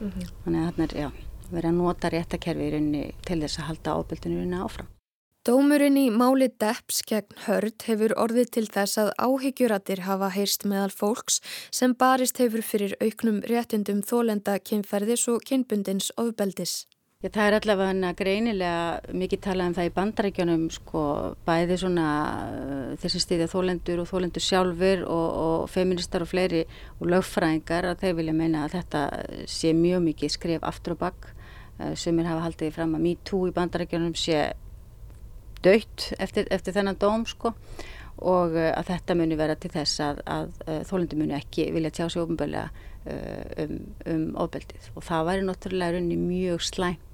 Mm 0.00 0.10
-hmm. 0.10 0.30
Þannig 0.44 0.60
að 0.60 0.70
þarna 0.70 1.04
er, 1.04 1.12
verið 1.50 1.68
að 1.70 1.76
nota 1.82 2.08
réttakerfi 2.10 2.70
raunni 2.72 3.04
til 3.26 3.40
þess 3.42 3.58
að 3.58 3.68
halda 3.68 3.94
ofbeldinu 3.94 4.38
raunni 4.40 4.64
áfram. 4.64 4.88
Dómurinn 5.40 5.96
í 5.96 6.10
máli 6.12 6.50
Depps 6.60 6.98
gegn 7.08 7.32
hörd 7.46 7.86
hefur 7.88 8.12
orðið 8.12 8.50
til 8.50 8.66
þess 8.68 8.98
að 9.00 9.12
áhyggjuratir 9.16 10.02
hafa 10.04 10.28
heyrst 10.28 10.66
meðal 10.68 10.92
fólks 10.92 11.40
sem 11.72 11.94
barist 11.94 12.36
hefur 12.36 12.60
fyrir 12.60 12.92
auknum 13.00 13.40
réttundum 13.48 14.02
þólenda 14.04 14.58
kynferðis 14.60 15.24
og 15.32 15.40
kynbundins 15.48 16.12
ofbeldis. 16.20 16.84
Já, 17.20 17.28
það 17.28 17.46
er 17.50 17.54
allavega 17.58 18.10
greinilega 18.16 19.16
mikið 19.20 19.40
talað 19.44 19.66
um 19.68 19.74
það 19.76 19.88
í 19.88 19.90
bandarækjunum 19.98 20.62
sko, 20.72 21.00
bæði 21.44 21.76
svona 21.82 22.04
uh, 22.46 22.94
þessi 23.02 23.20
stíði 23.20 23.44
að 23.44 23.52
þólendur 23.52 24.00
og 24.00 24.08
þólendur 24.08 24.44
sjálfur 24.46 25.02
og, 25.04 25.26
og 25.42 25.66
feministar 25.68 26.24
og 26.24 26.30
fleiri 26.30 26.62
og 26.96 27.10
lögfræðingar 27.12 27.90
að 27.90 28.06
þeir 28.06 28.16
vilja 28.22 28.36
meina 28.38 28.64
að 28.64 28.78
þetta 28.78 29.04
sé 29.52 29.74
mjög 29.76 30.00
mikið 30.06 30.32
skref 30.38 30.64
aftur 30.70 30.96
og 30.96 31.02
bakk 31.04 31.28
uh, 31.28 31.92
sem 31.92 32.24
er 32.24 32.30
hafa 32.30 32.46
haldið 32.46 32.72
fram 32.78 32.96
að 32.96 33.04
MeToo 33.10 33.50
í 33.50 33.56
bandarækjunum 33.60 34.16
sé 34.16 34.40
dött 35.60 36.14
eftir, 36.16 36.48
eftir 36.48 36.78
þennan 36.78 36.96
dóm 37.04 37.28
sko 37.28 37.52
og 38.16 38.56
uh, 38.56 38.70
að 38.72 38.94
þetta 38.94 39.18
muni 39.20 39.36
vera 39.36 39.60
til 39.60 39.74
þess 39.76 40.00
að, 40.08 40.24
að 40.24 40.56
uh, 40.64 40.80
þólundi 40.88 41.20
muni 41.20 41.36
ekki 41.36 41.68
vilja 41.76 41.92
tjá 42.00 42.06
sig 42.06 42.24
ofnböðlega 42.24 42.70
uh, 42.70 43.64
um, 43.64 43.78
um 44.08 44.26
ofbeldið. 44.40 44.90
Og 44.96 45.04
það 45.04 45.28
væri 45.28 45.46
náttúrulega 45.48 46.02
mjög 46.08 46.64
slæmt 46.64 47.09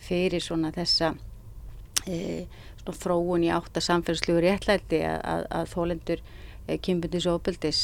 fyrir 0.00 0.42
svona 0.44 0.72
þessa 0.74 1.14
svona 2.00 2.96
þróun 2.96 3.44
í 3.44 3.50
átt 3.52 3.76
að 3.76 3.86
samfélagslegu 3.86 4.40
réttlæti 4.40 5.02
að, 5.04 5.18
að, 5.28 5.42
að 5.58 5.72
þólendur 5.74 6.22
kynbundis 6.80 7.26
og 7.28 7.40
ofbeldis 7.40 7.80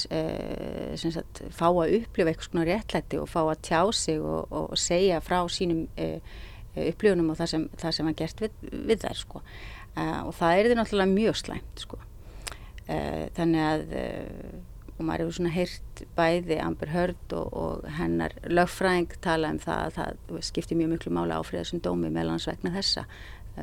fá 1.52 1.66
að 1.68 1.96
upplifa 1.98 2.30
eitthvað 2.30 2.48
svona 2.48 2.66
réttlæti 2.68 3.20
og 3.20 3.28
fá 3.28 3.40
að 3.42 3.64
tjá 3.66 3.80
sig 3.98 4.20
og, 4.22 4.52
og 4.54 4.76
segja 4.80 5.20
frá 5.24 5.40
sínum 5.52 5.84
upplifunum 6.76 7.32
og 7.32 7.40
það 7.40 7.52
sem, 7.52 7.66
það 7.80 7.96
sem 7.96 8.08
var 8.08 8.16
gert 8.20 8.44
við, 8.44 8.56
við 8.88 9.02
þær 9.04 9.20
sko 9.20 9.42
uh, 9.42 10.20
og 10.26 10.32
það 10.36 10.58
er 10.60 10.68
því 10.68 10.78
náttúrulega 10.78 11.12
mjög 11.12 11.38
slæmt 11.40 11.84
sko. 11.86 12.00
þannig 12.86 13.62
að 13.66 13.80
og 14.96 15.04
maður 15.04 15.24
hefur 15.24 15.38
svona 15.38 15.54
heyrt 15.54 16.02
bæði 16.16 16.60
Amber 16.64 16.92
Heard 16.92 17.32
og, 17.36 17.48
og 17.52 17.88
hennar 17.98 18.36
lögfræðing 18.48 19.16
tala 19.24 19.52
um 19.54 19.58
það 19.62 19.82
að 19.86 19.96
það 19.98 20.44
skiptir 20.48 20.80
mjög 20.80 20.94
miklu 20.94 21.12
mála 21.16 21.40
áfriða 21.40 21.64
sem 21.68 21.82
dómi 21.84 22.12
meðlans 22.12 22.48
vegna 22.48 22.74
þessa 22.74 23.06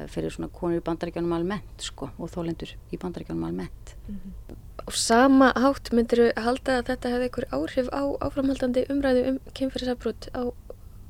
fyrir 0.09 0.33
svona 0.33 0.49
konur 0.53 0.81
í 0.81 0.85
bandaríkjónum 0.85 1.35
almennt 1.37 1.85
sko 1.85 2.09
og 2.17 2.31
þólendur 2.33 2.73
í 2.91 2.99
bandaríkjónum 3.01 3.45
almennt 3.49 3.95
mm 4.07 4.15
-hmm. 4.15 4.61
Og 4.87 4.93
sama 4.93 5.53
hátt 5.55 5.93
myndir 5.93 6.19
þú 6.19 6.41
halda 6.43 6.79
að 6.79 6.87
þetta 6.89 7.09
hefði 7.13 7.27
einhver 7.27 7.45
áhrif 7.55 7.87
á 7.93 8.03
áframhaldandi 8.25 8.85
umræðu 8.89 9.21
um 9.29 9.37
kynferðisafbrot 9.53 10.27
á 10.35 10.43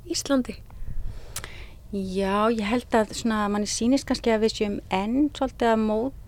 Íslandi? 0.06 0.60
Já, 1.94 2.50
ég 2.50 2.66
held 2.66 2.96
að 2.98 3.14
svona, 3.14 3.48
manni 3.50 3.70
sýnist 3.70 4.06
kannski 4.06 4.34
að 4.34 4.46
við 4.46 4.54
séum 4.58 4.80
enn 4.90 5.30
svolítið 5.34 5.68
að 5.72 5.80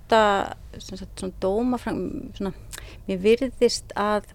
móta 0.06 0.56
svona, 0.78 1.08
svona 1.18 1.34
dóma 1.41 1.78
svona, 1.78 2.54
mér 3.08 3.20
virðist 3.22 3.94
að 3.96 4.26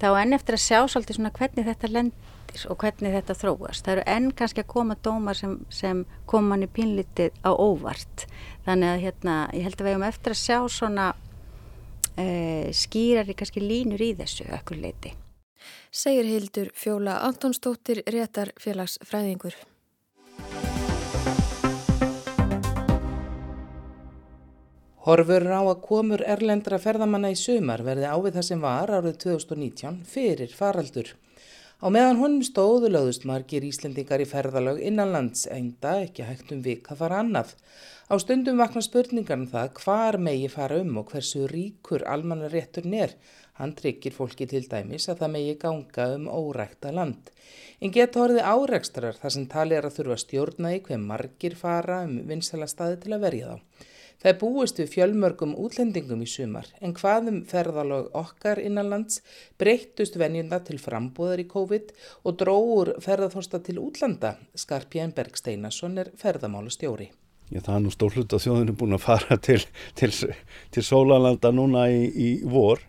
þá 0.00 0.20
enn 0.22 0.34
eftir 0.34 0.54
að 0.54 0.64
sjá 0.64 0.78
svolítið 0.88 1.16
svona 1.16 1.32
hvernig 1.32 1.66
þetta 1.66 1.90
lendir 1.90 2.66
og 2.68 2.78
hvernig 2.78 3.14
þetta 3.14 3.34
þróast. 3.34 3.84
Það 3.84 3.92
eru 3.92 4.04
enn 4.06 4.30
kannski 4.32 4.62
að 4.62 4.70
koma 4.70 4.96
dómar 5.02 5.36
sem, 5.36 5.58
sem 5.70 6.04
koma 6.26 6.54
manni 6.54 6.66
pínlítið 6.66 7.32
á 7.46 7.50
óvart. 7.52 8.26
Þannig 8.66 8.88
að 8.94 9.02
hérna, 9.04 9.34
ég 9.54 9.66
held 9.66 9.80
að 9.80 9.86
við 9.86 9.92
hefum 9.94 10.08
eftir 10.08 10.34
að 10.34 10.40
sjá 10.40 10.58
svona 10.68 11.08
uh, 11.14 12.70
skýrari 12.72 13.34
kannski 13.36 13.60
línur 13.62 14.02
í 14.02 14.14
þessu 14.18 14.48
ökkur 14.50 14.80
leiti. 14.80 15.14
Segir 15.90 16.24
Hildur 16.24 16.70
Fjóla 16.74 17.20
Antonsdóttir 17.26 18.02
réttar 18.06 18.54
félagsfræðingur. 18.58 19.58
Horfur 25.00 25.46
á 25.48 25.64
að 25.64 25.78
komur 25.80 26.20
erlendra 26.28 26.76
ferðamanna 26.76 27.30
í 27.32 27.36
sumar 27.40 27.80
verði 27.80 28.04
ávið 28.04 28.34
það 28.36 28.44
sem 28.50 28.58
var 28.60 28.90
árið 28.92 29.14
2019 29.22 29.94
fyrir 30.04 30.50
faraldur. 30.52 31.14
Á 31.80 31.88
meðan 31.88 32.18
honum 32.20 32.42
stóðu 32.44 32.90
lögðust 32.92 33.22
margir 33.24 33.64
Íslendingar 33.64 34.20
í 34.20 34.26
ferðalög 34.28 34.82
innanlands 34.84 35.46
einda 35.48 35.94
ekki 36.02 36.26
hægt 36.28 36.52
um 36.52 36.60
vik 36.66 36.90
að 36.92 37.00
fara 37.00 37.22
annað. 37.24 37.54
Á 38.12 38.14
stundum 38.20 38.60
vakna 38.60 38.82
spurningar 38.84 39.40
um 39.40 39.46
það 39.48 39.70
hvar 39.78 40.18
megi 40.20 40.50
fara 40.52 40.82
um 40.84 40.98
og 41.00 41.14
hversu 41.14 41.46
ríkur 41.48 42.04
almanna 42.04 42.50
rétturn 42.52 42.92
er. 43.06 43.14
Hann 43.56 43.72
tryggir 43.78 44.12
fólki 44.12 44.44
til 44.50 44.66
dæmis 44.68 45.08
að 45.08 45.22
það 45.22 45.32
megi 45.38 45.54
ganga 45.62 46.10
um 46.18 46.26
órækta 46.28 46.92
land. 46.92 47.32
En 47.80 47.96
geta 47.96 48.20
orðið 48.26 48.52
árekstrar 48.52 49.16
þar 49.16 49.34
sem 49.38 49.48
tali 49.48 49.80
er 49.80 49.88
að 49.88 49.96
þurfa 49.96 50.20
stjórna 50.26 50.74
í 50.76 50.82
hver 50.84 51.00
margir 51.00 51.56
fara 51.56 52.02
um 52.04 52.18
vinsala 52.28 52.68
staði 52.68 53.00
til 53.06 53.16
að 53.16 53.24
verja 53.24 53.54
þá. 53.54 53.88
Það 54.20 54.36
búist 54.42 54.80
við 54.82 54.90
fjölmörgum 54.94 55.54
útlendingum 55.56 56.20
í 56.20 56.28
sumar 56.28 56.66
en 56.84 56.92
hvaðum 56.96 57.38
ferðalög 57.48 58.10
okkar 58.20 58.60
innanlands 58.60 59.22
breyttust 59.60 60.18
venjunda 60.20 60.58
til 60.66 60.76
frambúðar 60.82 61.40
í 61.40 61.46
COVID 61.48 61.94
og 62.28 62.36
dróur 62.42 62.92
ferðarþorsta 63.00 63.62
til 63.64 63.78
útlanda. 63.80 64.34
Skarpjæn 64.52 65.14
Bergsteinasson 65.16 65.96
er 66.04 66.12
ferðamála 66.20 66.72
stjóri. 66.74 67.08
Já, 67.50 67.62
það 67.64 67.74
er 67.74 67.84
nú 67.86 67.92
stór 67.94 68.16
hlut 68.18 68.34
að 68.36 68.44
þjóðinu 68.44 68.76
búin 68.78 68.98
að 68.98 69.06
fara 69.06 69.40
til, 69.46 69.60
til, 69.98 70.12
til 70.70 70.84
sólalanda 70.84 71.54
núna 71.56 71.88
í, 71.88 72.04
í 72.12 72.30
vor. 72.44 72.84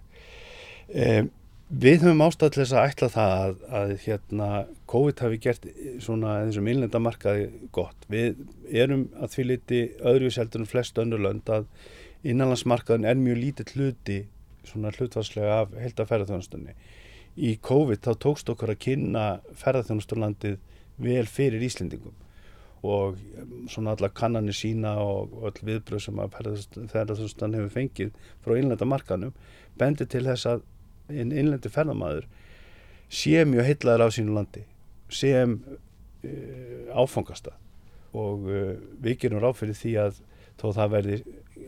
Eh, 0.91 1.24
Við 1.72 2.02
höfum 2.04 2.20
ástæðið 2.26 2.52
til 2.52 2.60
þess 2.60 2.74
að 2.76 2.86
ætla 2.90 3.08
það 3.14 3.34
að, 3.34 3.60
að 3.80 3.92
hérna, 4.04 4.48
COVID 4.92 5.22
hafi 5.24 5.38
gert 5.40 5.68
svona 6.04 6.32
þessum 6.44 6.66
innlenda 6.68 7.00
markaði 7.00 7.46
gott. 7.72 8.08
Við 8.12 8.42
erum 8.68 9.06
að 9.16 9.30
því 9.32 9.46
liti 9.46 9.80
öðru 10.12 10.32
seldur 10.36 10.66
en 10.66 10.68
flest 10.68 11.00
önnur 11.00 11.24
lönd 11.24 11.48
að 11.48 11.70
innanlandsmarkaðin 12.28 13.08
er 13.08 13.22
mjög 13.22 13.40
lítið 13.40 13.72
hluti 13.78 14.18
svona 14.68 14.92
hlutvarslega 14.98 15.62
af 15.62 15.78
held 15.80 16.02
að 16.04 16.10
ferðarþjónastunni. 16.10 16.76
Í 17.40 17.54
COVID 17.64 18.04
þá 18.04 18.12
tókst 18.26 18.52
okkar 18.52 18.74
að 18.76 18.82
kynna 18.90 19.24
ferðarþjónasturlandið 19.64 20.60
vel 21.08 21.24
fyrir 21.32 21.64
Íslendingum 21.70 22.20
og 22.84 23.16
svona 23.72 23.96
alla 23.96 24.12
kannanir 24.12 24.60
sína 24.60 24.98
og 25.00 25.40
öll 25.48 25.64
viðbröð 25.72 26.04
sem 26.10 26.20
að 26.20 26.36
ferðarþjónastunn 26.36 27.56
hefur 27.62 27.74
fengið 27.80 28.14
frá 28.44 28.58
innlenda 28.58 28.92
markaðnum 28.92 29.32
bendi 29.80 30.10
til 30.12 30.26
þess 30.28 30.52
að 30.52 30.68
einn 31.12 31.32
innlendi 31.32 31.71
ferðamæður 31.71 32.28
sé 33.12 33.45
mjög 33.47 33.67
heitlaður 33.69 34.08
á 34.08 34.15
sínu 34.15 34.36
landi 34.36 34.65
sem 35.12 35.58
uh, 35.67 36.91
áfangasta 36.95 37.56
og 38.17 38.47
uh, 38.47 38.76
við 39.04 39.24
gerum 39.26 39.43
ráð 39.43 39.62
fyrir 39.62 39.80
því 39.80 39.95
að 40.06 40.21
þó 40.62 40.67
það 40.78 40.93
verði 40.95 41.17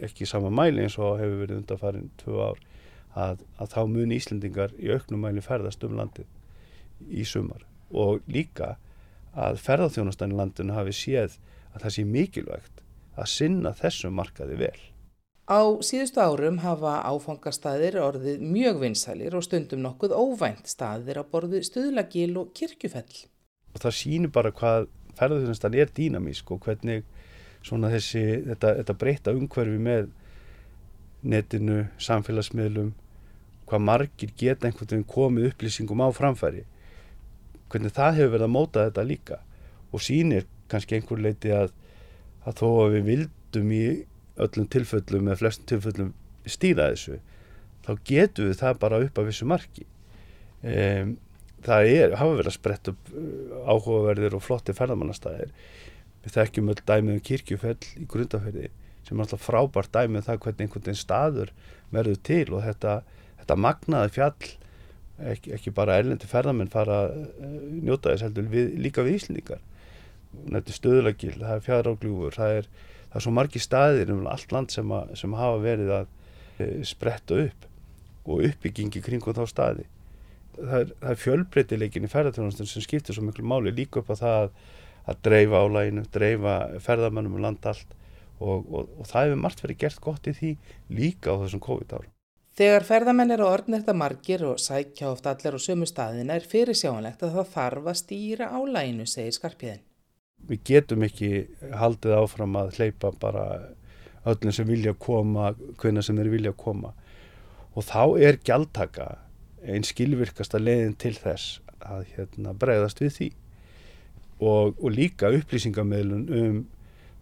ekki 0.03 0.27
sama 0.29 0.51
mæli 0.53 0.86
eins 0.86 0.97
og 0.99 1.19
hefur 1.21 1.43
verið 1.43 1.60
undanfarin 1.62 2.10
tvö 2.21 2.39
ár 2.51 2.62
að, 3.13 3.43
að 3.62 3.73
þá 3.73 3.82
muni 3.89 4.17
Íslendingar 4.17 4.73
í 4.79 4.91
auknum 4.93 5.23
mæli 5.25 5.43
ferðast 5.43 5.84
um 5.86 5.97
landið 5.97 7.10
í 7.10 7.25
sumar. 7.27 7.65
Og 7.93 8.23
líka 8.32 8.75
að 9.34 9.60
ferðarþjónastan 9.65 10.34
í 10.34 10.39
landinu 10.39 10.77
hafi 10.77 10.95
séð 10.97 11.38
að 11.73 11.86
það 11.86 11.95
sé 11.95 12.08
mikilvægt 12.10 12.84
að 13.13 13.29
sinna 13.34 13.73
þessum 13.77 14.17
markaði 14.17 14.58
vel 14.62 14.82
Á 15.43 15.60
síðustu 15.84 16.21
árum 16.23 16.62
hafa 16.63 17.01
áfangastæðir 17.03 17.97
orðið 17.99 18.43
mjög 18.47 18.77
vinsælir 18.79 19.34
og 19.36 19.43
stundum 19.43 19.82
nokkuð 19.84 20.13
óvænt 20.15 20.69
staðir 20.71 21.19
á 21.19 21.23
borðu 21.27 21.60
stuðlagil 21.67 22.38
og 22.39 22.53
kirkjufell. 22.56 23.25
Og 23.75 23.82
það 23.84 23.97
sýnir 23.97 24.32
bara 24.32 24.53
hvað 24.56 24.88
ferðarþjónustan 25.19 25.75
er 25.75 25.91
dýnamísk 25.91 26.53
og 26.56 26.63
hvernig 26.63 27.03
þessi, 27.63 28.23
þetta, 28.47 28.71
þetta 28.79 28.95
breyta 29.01 29.34
umhverfi 29.36 29.82
með 29.84 30.08
netinu, 31.23 31.89
samfélagsmiðlum, 31.99 32.93
hvað 33.67 33.84
margir 33.84 34.32
geta 34.39 34.67
einhvern 34.67 34.93
veginn 34.93 35.12
komið 35.12 35.49
upplýsingum 35.51 36.03
á 36.03 36.08
framfæri. 36.15 36.63
Hvernig 37.67 37.91
það 37.91 38.17
hefur 38.21 38.34
verið 38.38 38.47
að 38.47 38.56
móta 38.56 38.88
þetta 38.88 39.08
líka 39.12 39.43
og 39.91 40.08
sýnir 40.08 40.47
kannski 40.71 40.95
einhver 40.97 41.19
leiti 41.19 41.51
að, 41.51 41.75
að 42.47 42.60
þó 42.63 42.67
að 42.86 42.95
við 42.95 43.08
vildum 43.12 43.71
í 43.75 43.86
öllum 44.41 44.67
tilföllum 44.74 45.30
eða 45.30 45.39
flestum 45.41 45.69
tilföllum 45.69 46.13
stýra 46.50 46.89
þessu 46.93 47.19
þá 47.84 47.91
getum 48.08 48.50
við 48.50 48.60
það 48.62 48.80
bara 48.82 49.02
upp 49.04 49.19
af 49.19 49.30
þessu 49.30 49.48
marki. 49.50 49.86
Um, 50.63 51.17
það 51.63 51.89
er, 51.91 52.15
hafa 52.19 52.38
verið 52.38 52.52
að 52.52 52.56
spretta 52.58 52.93
upp 52.93 53.12
uh, 53.12 53.58
áhugaverðir 53.67 54.38
og 54.38 54.43
flotti 54.43 54.76
ferðamannastæðir 54.78 55.52
við 56.24 56.36
þekkjum 56.38 56.72
öll 56.72 56.80
dæmið 56.88 57.17
um 57.17 57.24
kirkjufell 57.30 57.89
í 58.00 58.08
grundaferði 58.10 58.69
sem 59.04 59.17
er 59.17 59.26
alltaf 59.26 59.43
frábært 59.43 59.91
dæmið 59.91 60.22
um 60.22 60.28
það 60.28 60.41
hvernig 60.46 60.65
einhvern 60.65 60.86
veginn 60.88 61.02
staður 61.02 61.52
verður 61.91 62.22
til 62.24 62.46
og 62.56 62.63
þetta, 62.63 62.93
þetta 63.41 63.60
magnaði 63.60 64.13
fjall 64.15 64.50
ekki, 65.34 65.54
ekki 65.58 65.76
bara 65.76 66.00
erlendi 66.00 66.30
ferðamenn 66.32 66.72
fara 66.72 67.02
að 67.04 67.19
uh, 67.19 67.60
njóta 67.84 68.13
þess 68.13 68.28
heldur 68.30 68.50
við, 68.52 68.74
líka 68.88 69.04
við 69.06 69.19
er 70.58 70.63
stöðlagil, 70.74 71.36
það 71.38 71.56
er 71.58 71.65
fjæðrágljúfur 71.67 72.39
það 72.39 72.58
er 72.62 72.72
það 73.13 73.19
er 73.19 73.26
svo 73.28 73.34
margi 73.38 73.62
staðir 73.62 74.12
um 74.13 74.23
allt 74.26 74.54
land 74.54 74.73
sem, 74.73 74.89
að, 74.89 75.12
sem 75.19 75.34
hafa 75.38 75.58
verið 75.62 75.91
að 75.99 76.08
e, 76.58 76.69
spretta 76.89 77.38
upp 77.43 77.67
og 78.23 78.47
uppbyggingi 78.47 79.04
kringum 79.06 79.36
þá 79.38 79.43
staði. 79.52 79.86
Það 80.58 80.78
er, 80.80 80.93
er 81.12 81.19
fjölbreytileikin 81.21 82.08
í 82.08 82.10
ferðartjónastunum 82.10 82.71
sem 82.71 82.86
skiptir 82.86 83.13
svo 83.13 83.26
miklu 83.28 83.45
máli 83.45 83.73
líka 83.73 84.02
upp 84.02 84.10
á 84.10 84.15
það 84.17 84.39
að, 84.39 84.58
að 85.13 85.21
dreifa 85.30 85.62
álæginu, 85.62 86.08
dreifa 86.13 86.58
ferðarmannum 86.82 87.38
um 87.38 87.45
land 87.45 87.69
allt 87.69 87.93
og, 88.39 88.65
og, 88.65 88.89
og 88.97 89.06
það 89.10 89.30
hefur 89.30 89.45
margt 89.45 89.63
verið 89.67 89.82
gert 89.86 90.04
gott 90.10 90.30
í 90.30 90.36
því 90.39 90.52
líka 90.97 91.38
á 91.38 91.41
þessum 91.45 91.63
COVID-árum. 91.69 92.10
Þegar 92.54 92.86
ferðamenn 92.86 93.34
eru 93.34 93.47
orðnirta 93.49 93.93
margir 93.97 94.43
og 94.45 94.60
sækja 94.62 95.10
oft 95.13 95.26
allir 95.30 95.58
á 95.58 95.60
sömu 95.62 95.89
staðina 95.89 96.38
er 96.38 96.45
fyrir 96.45 96.78
sjáanlegt 96.78 97.26
að 97.26 97.39
það 97.39 97.56
þarf 97.56 97.89
að 97.89 97.99
stýra 98.02 98.49
álæginu, 98.54 99.10
segir 99.10 99.38
Skarpiðin 99.38 99.82
við 100.49 100.63
getum 100.67 101.06
ekki 101.08 101.45
haldið 101.73 102.17
áfram 102.17 102.58
að 102.60 102.77
hleypa 102.77 103.13
bara 103.21 103.45
öllum 104.27 104.56
sem 104.56 104.67
vilja 104.67 104.93
koma, 104.99 105.53
hvernig 105.79 106.06
sem 106.06 106.17
þeir 106.19 106.32
vilja 106.32 106.53
koma. 106.58 106.93
Og 107.73 107.86
þá 107.88 108.03
er 108.21 108.39
gjaldtaka 108.45 109.08
einn 109.63 109.86
skilvirkasta 109.88 110.60
leiðin 110.62 110.95
til 110.99 111.15
þess 111.17 111.60
að 111.84 112.06
hérna, 112.15 112.53
bregðast 112.56 113.01
við 113.03 113.17
því. 113.17 113.29
Og, 114.43 114.75
og 114.79 114.89
líka 114.91 115.32
upplýsingamöðlun 115.32 116.25
um 116.39 116.62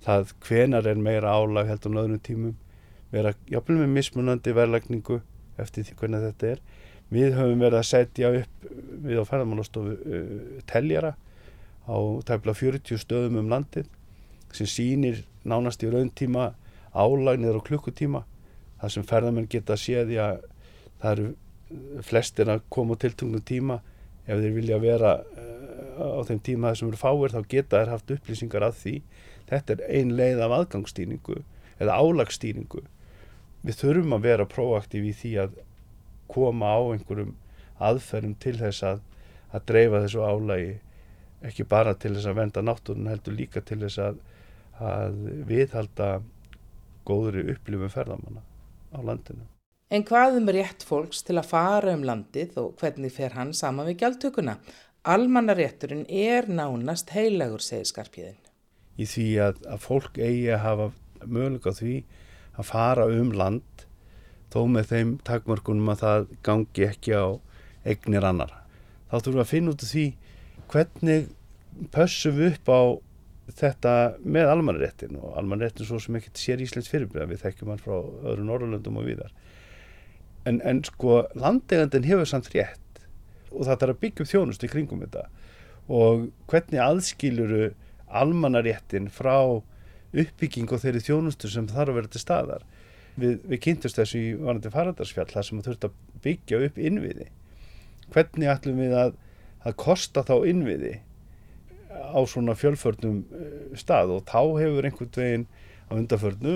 það 0.01 0.33
hvenar 0.47 0.87
er 0.89 1.01
meira 1.01 1.33
álag 1.37 1.69
heldur 1.69 1.97
á 1.97 2.01
öðrum 2.03 2.21
tímum. 2.25 2.55
Vera 3.11 3.33
jafnvel 3.51 3.81
með 3.81 3.95
mismunandi 3.97 4.53
verðlagningu 4.57 5.19
eftir 5.61 5.85
því 5.85 5.97
hvernig 5.99 6.25
þetta 6.29 6.53
er. 6.55 6.61
Við 7.11 7.35
höfum 7.35 7.61
verið 7.61 7.81
að 7.81 7.89
setja 7.89 8.31
upp 8.39 8.69
við 9.03 9.19
á 9.19 9.23
ferðarmálastofu 9.27 9.97
uh, 9.97 10.61
teljara 10.69 11.15
á 11.87 11.97
tæmla 12.27 12.53
40 12.57 13.01
stöðum 13.01 13.39
um 13.41 13.51
landið 13.51 13.87
sem 14.53 14.67
sýnir 14.69 15.23
nánast 15.47 15.83
í 15.83 15.89
rauntíma 15.91 16.51
álagnir 16.93 17.57
og 17.57 17.65
klukkutíma 17.67 18.23
þar 18.81 18.93
sem 18.95 19.07
ferðarmenn 19.07 19.49
geta 19.49 19.77
séð 19.79 20.13
að 20.21 20.43
það 21.01 21.11
eru 21.11 22.03
flestir 22.05 22.51
að 22.51 22.63
koma 22.73 22.97
á 22.97 23.01
tiltungnum 23.01 23.43
tíma. 23.47 23.79
Ef 24.27 24.41
þeir 24.41 24.55
vilja 24.57 24.79
vera 24.81 25.13
eh, 25.39 26.01
á 26.01 26.21
þeim 26.27 26.41
tíma 26.45 26.71
þessum 26.71 26.91
eru 26.91 26.99
fáir 26.99 27.33
þá 27.33 27.41
geta 27.49 27.79
þeir 27.79 27.93
haft 27.93 28.13
upplýsingar 28.15 28.65
af 28.67 28.77
því. 28.81 28.95
Þetta 29.49 29.75
er 29.75 29.83
ein 29.99 30.13
leið 30.17 30.43
af 30.45 30.55
aðgangsstýringu 30.59 31.37
eða 31.81 31.97
álagsstýringu. 31.97 32.83
Við 33.61 33.79
þurfum 33.81 34.17
að 34.17 34.27
vera 34.27 34.49
proaktív 34.49 35.07
í 35.09 35.15
því 35.17 35.33
að 35.45 35.57
koma 36.31 36.73
á 36.73 36.79
einhverjum 36.93 37.35
aðferðum 37.81 38.37
til 38.41 38.55
þess 38.59 38.85
að, 38.87 39.01
að 39.51 39.65
dreifa 39.71 40.03
þessu 40.05 40.23
álagi 40.25 40.71
ekki 41.47 41.65
bara 41.69 41.95
til 41.97 42.13
þess 42.15 42.29
að 42.29 42.37
venda 42.41 42.63
náttúrun 42.65 43.09
heldur 43.09 43.37
líka 43.37 43.63
til 43.65 43.79
þess 43.83 44.01
að, 44.01 44.19
að 44.81 45.17
viðhalda 45.49 46.11
góðri 47.07 47.47
upplifum 47.55 47.91
ferðamanna 47.91 48.43
á 48.93 48.99
landinu. 49.01 49.47
En 49.91 50.05
hvað 50.07 50.37
um 50.39 50.47
rétt 50.55 50.85
fólks 50.87 51.25
til 51.27 51.35
að 51.41 51.49
fara 51.49 51.95
um 51.97 52.05
landið 52.07 52.55
og 52.61 52.77
hvernig 52.79 53.11
fer 53.11 53.35
hann 53.35 53.51
saman 53.57 53.89
við 53.89 54.03
gjaldtökuna? 54.05 54.55
Almannarétturinn 55.01 56.05
er 56.07 56.45
nánast 56.47 57.11
heilagur, 57.15 57.63
segir 57.65 57.89
Skarpíðin. 57.89 58.37
Í 59.01 59.07
því 59.09 59.27
að, 59.41 59.63
að 59.65 59.81
fólk 59.81 60.19
eigi 60.21 60.51
að 60.53 60.63
hafa 60.63 60.87
möguleika 61.25 61.73
því 61.75 61.95
að 62.53 62.67
fara 62.69 63.07
um 63.09 63.31
land 63.33 63.85
þó 64.53 64.61
með 64.69 64.91
þeim 64.91 65.13
takmörkunum 65.27 65.91
að 65.93 66.03
það 66.03 66.27
gangi 66.45 66.87
ekki 66.87 67.15
á 67.17 67.25
eignir 67.87 68.27
annar. 68.27 68.53
Þá 69.09 69.15
þurfum 69.17 69.39
við 69.39 69.43
að 69.43 69.51
finna 69.51 69.73
út 69.73 69.85
af 69.85 69.91
því 69.91 70.05
hvernig 70.71 71.29
pössum 71.93 72.37
við 72.37 72.55
upp 72.55 72.71
á 72.71 72.81
þetta 73.61 73.93
með 74.23 74.51
almannaréttin 74.53 75.17
og 75.19 75.35
almannaréttin 75.39 75.87
svo 75.87 75.99
sem 75.99 76.15
ekkert 76.19 76.39
sér 76.39 76.61
Íslands 76.63 76.89
fyrirbyrða 76.91 77.29
við 77.31 77.41
þekkjum 77.45 77.73
hann 77.73 77.81
frá 77.81 77.97
öðru 77.99 78.45
Norrlöndum 78.47 78.99
og 79.01 79.09
viðar 79.09 79.33
en, 80.45 80.61
en 80.61 80.81
sko 80.85 81.23
landegandin 81.37 82.07
hefur 82.07 82.29
samt 82.29 82.49
rétt 82.53 83.01
og 83.51 83.67
það 83.67 83.85
er 83.85 83.93
að 83.93 84.01
byggja 84.03 84.23
upp 84.23 84.31
þjónust 84.31 84.63
í 84.63 84.69
kringum 84.71 85.01
þetta. 85.03 85.25
Og 85.91 86.29
hvernig 86.51 86.83
aðskiluru 86.83 87.71
almannaréttin 88.21 89.09
frá 89.11 89.35
uppbygging 90.11 90.71
og 90.71 90.83
þeirri 90.83 91.03
þjónustu 91.03 91.51
sem 91.51 91.67
þarf 91.71 91.91
að 91.91 91.99
vera 91.99 92.11
til 92.11 92.23
staðar? 92.23 92.63
Við, 93.19 93.41
við 93.43 93.61
kynntumst 93.65 93.99
þessu 93.99 94.21
í 94.21 94.29
vanandi 94.39 94.71
farandarsfjall 94.71 95.27
þar 95.33 95.47
sem 95.47 95.59
þú 95.59 95.67
þurft 95.67 95.87
að 95.89 95.97
byggja 96.23 96.61
upp 96.67 96.79
innviði. 96.79 97.27
Hvernig 98.11 98.53
ætlum 98.53 98.79
við 98.79 98.95
að 98.95 99.17
að 99.67 99.77
kosta 99.79 100.23
þá 100.25 100.35
innviði 100.49 100.97
á 101.91 102.19
svona 102.27 102.55
fjölförnum 102.57 103.21
eh, 103.35 103.73
stað 103.79 104.15
og 104.17 104.25
þá 104.29 104.39
hefur 104.61 104.87
einhvern 104.87 105.13
veginn 105.15 105.47
á 105.87 105.91
undarförnu 105.97 106.55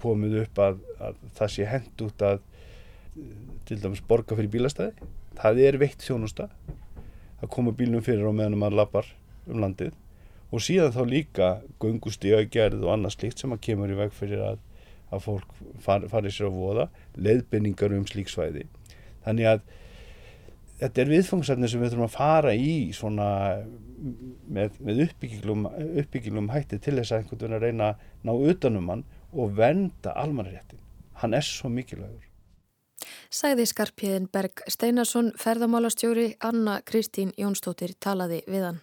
komið 0.00 0.36
upp 0.44 0.60
að, 0.64 0.78
að 1.02 1.18
það 1.36 1.52
sé 1.54 1.66
hend 1.68 2.04
út 2.06 2.24
að 2.24 2.44
til 3.68 3.80
dæmis 3.82 4.02
borga 4.06 4.36
fyrir 4.38 4.52
bílastæði. 4.52 5.08
Það 5.36 5.60
er 5.66 5.78
veitt 5.82 6.04
þjónusta 6.04 6.46
að 7.40 7.50
koma 7.52 7.74
bílnum 7.76 8.04
fyrir 8.04 8.24
á 8.26 8.32
meðan 8.32 8.58
maður 8.60 8.80
lappar 8.80 9.10
um 9.50 9.60
landið. 9.62 9.92
Og 10.50 10.62
síðan 10.64 10.94
þá 10.94 11.02
líka 11.06 11.50
gungustíða 11.82 12.42
gerð 12.50 12.86
og 12.86 12.94
annað 12.94 13.16
slíkt 13.18 13.42
sem 13.42 13.52
að 13.54 13.62
kemur 13.66 13.92
í 13.92 13.98
veg 13.98 14.14
fyrir 14.16 14.42
að, 14.46 14.62
að 15.12 15.26
fólk 15.26 15.52
far, 15.84 16.06
fari 16.10 16.32
sér 16.32 16.50
á 16.50 16.52
voða 16.54 16.88
leðbynningar 17.18 17.94
um 17.94 18.06
slíksvæði 18.08 18.66
þannig 19.24 19.48
að 19.52 19.62
þetta 20.80 21.02
er 21.02 21.12
viðfangsefni 21.12 21.68
sem 21.70 21.82
við 21.82 21.92
þurfum 21.92 22.08
að 22.08 22.16
fara 22.16 22.54
í 22.56 22.72
svona 22.96 23.28
með, 24.48 24.78
með 24.80 25.04
uppbyggilum, 25.06 25.68
uppbyggilum 26.02 26.50
hætti 26.54 26.80
til 26.80 26.96
þess 26.98 27.12
að 27.12 27.22
einhvern 27.22 27.40
veginn 27.40 27.58
að 27.58 27.66
reyna 27.66 27.90
að 27.90 28.08
ná 28.26 28.32
utanum 28.52 28.90
hann 28.94 29.06
og 29.30 29.54
venda 29.58 30.16
almanréttin. 30.18 30.82
Hann 31.20 31.36
er 31.36 31.46
svo 31.46 31.70
mikilvægur. 31.72 32.26
Sæði 33.30 33.64
Skarpíðin 33.68 34.28
Berg 34.32 34.64
Steinarsson, 34.68 35.30
ferðamálastjóri 35.38 36.34
Anna 36.44 36.80
Kristín 36.86 37.32
Jónsdóttir 37.38 37.94
talaði 38.00 38.42
við 38.50 38.66
hann. 38.70 38.80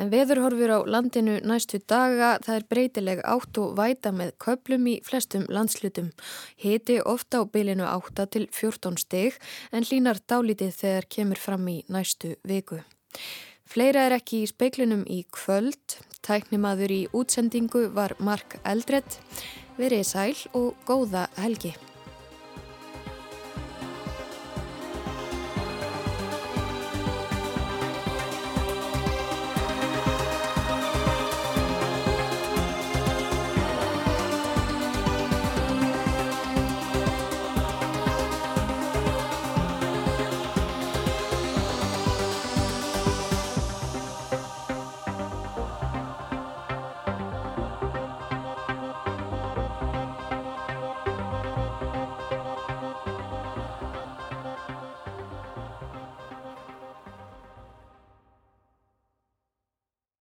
En 0.00 0.08
veðurhorfur 0.08 0.70
á 0.72 0.78
landinu 0.88 1.34
næstu 1.44 1.76
daga 1.84 2.38
það 2.40 2.54
er 2.56 2.66
breytileg 2.72 3.18
átt 3.28 3.58
og 3.60 3.74
væta 3.76 4.14
með 4.16 4.32
köplum 4.40 4.86
í 4.88 4.94
flestum 5.04 5.44
landslutum. 5.52 6.08
Hiti 6.56 6.96
ofta 7.04 7.42
á 7.42 7.44
bylinu 7.44 7.84
8 7.84 8.24
til 8.32 8.46
14 8.48 8.96
steg 9.02 9.36
en 9.76 9.84
línar 9.90 10.22
dálítið 10.24 10.72
þegar 10.78 11.08
kemur 11.16 11.42
fram 11.42 11.68
í 11.68 11.76
næstu 11.92 12.32
viku. 12.48 12.80
Fleira 13.68 14.08
er 14.08 14.16
ekki 14.16 14.40
í 14.46 14.48
speiklinum 14.48 15.04
í 15.04 15.20
kvöld. 15.36 16.00
Tæknimaður 16.24 16.96
í 16.96 17.02
útsendingu 17.12 17.90
var 17.92 18.16
Mark 18.18 18.56
Eldredd. 18.64 19.20
Verið 19.76 20.08
sæl 20.08 20.36
og 20.56 20.74
góða 20.88 21.28
helgi. 21.36 21.76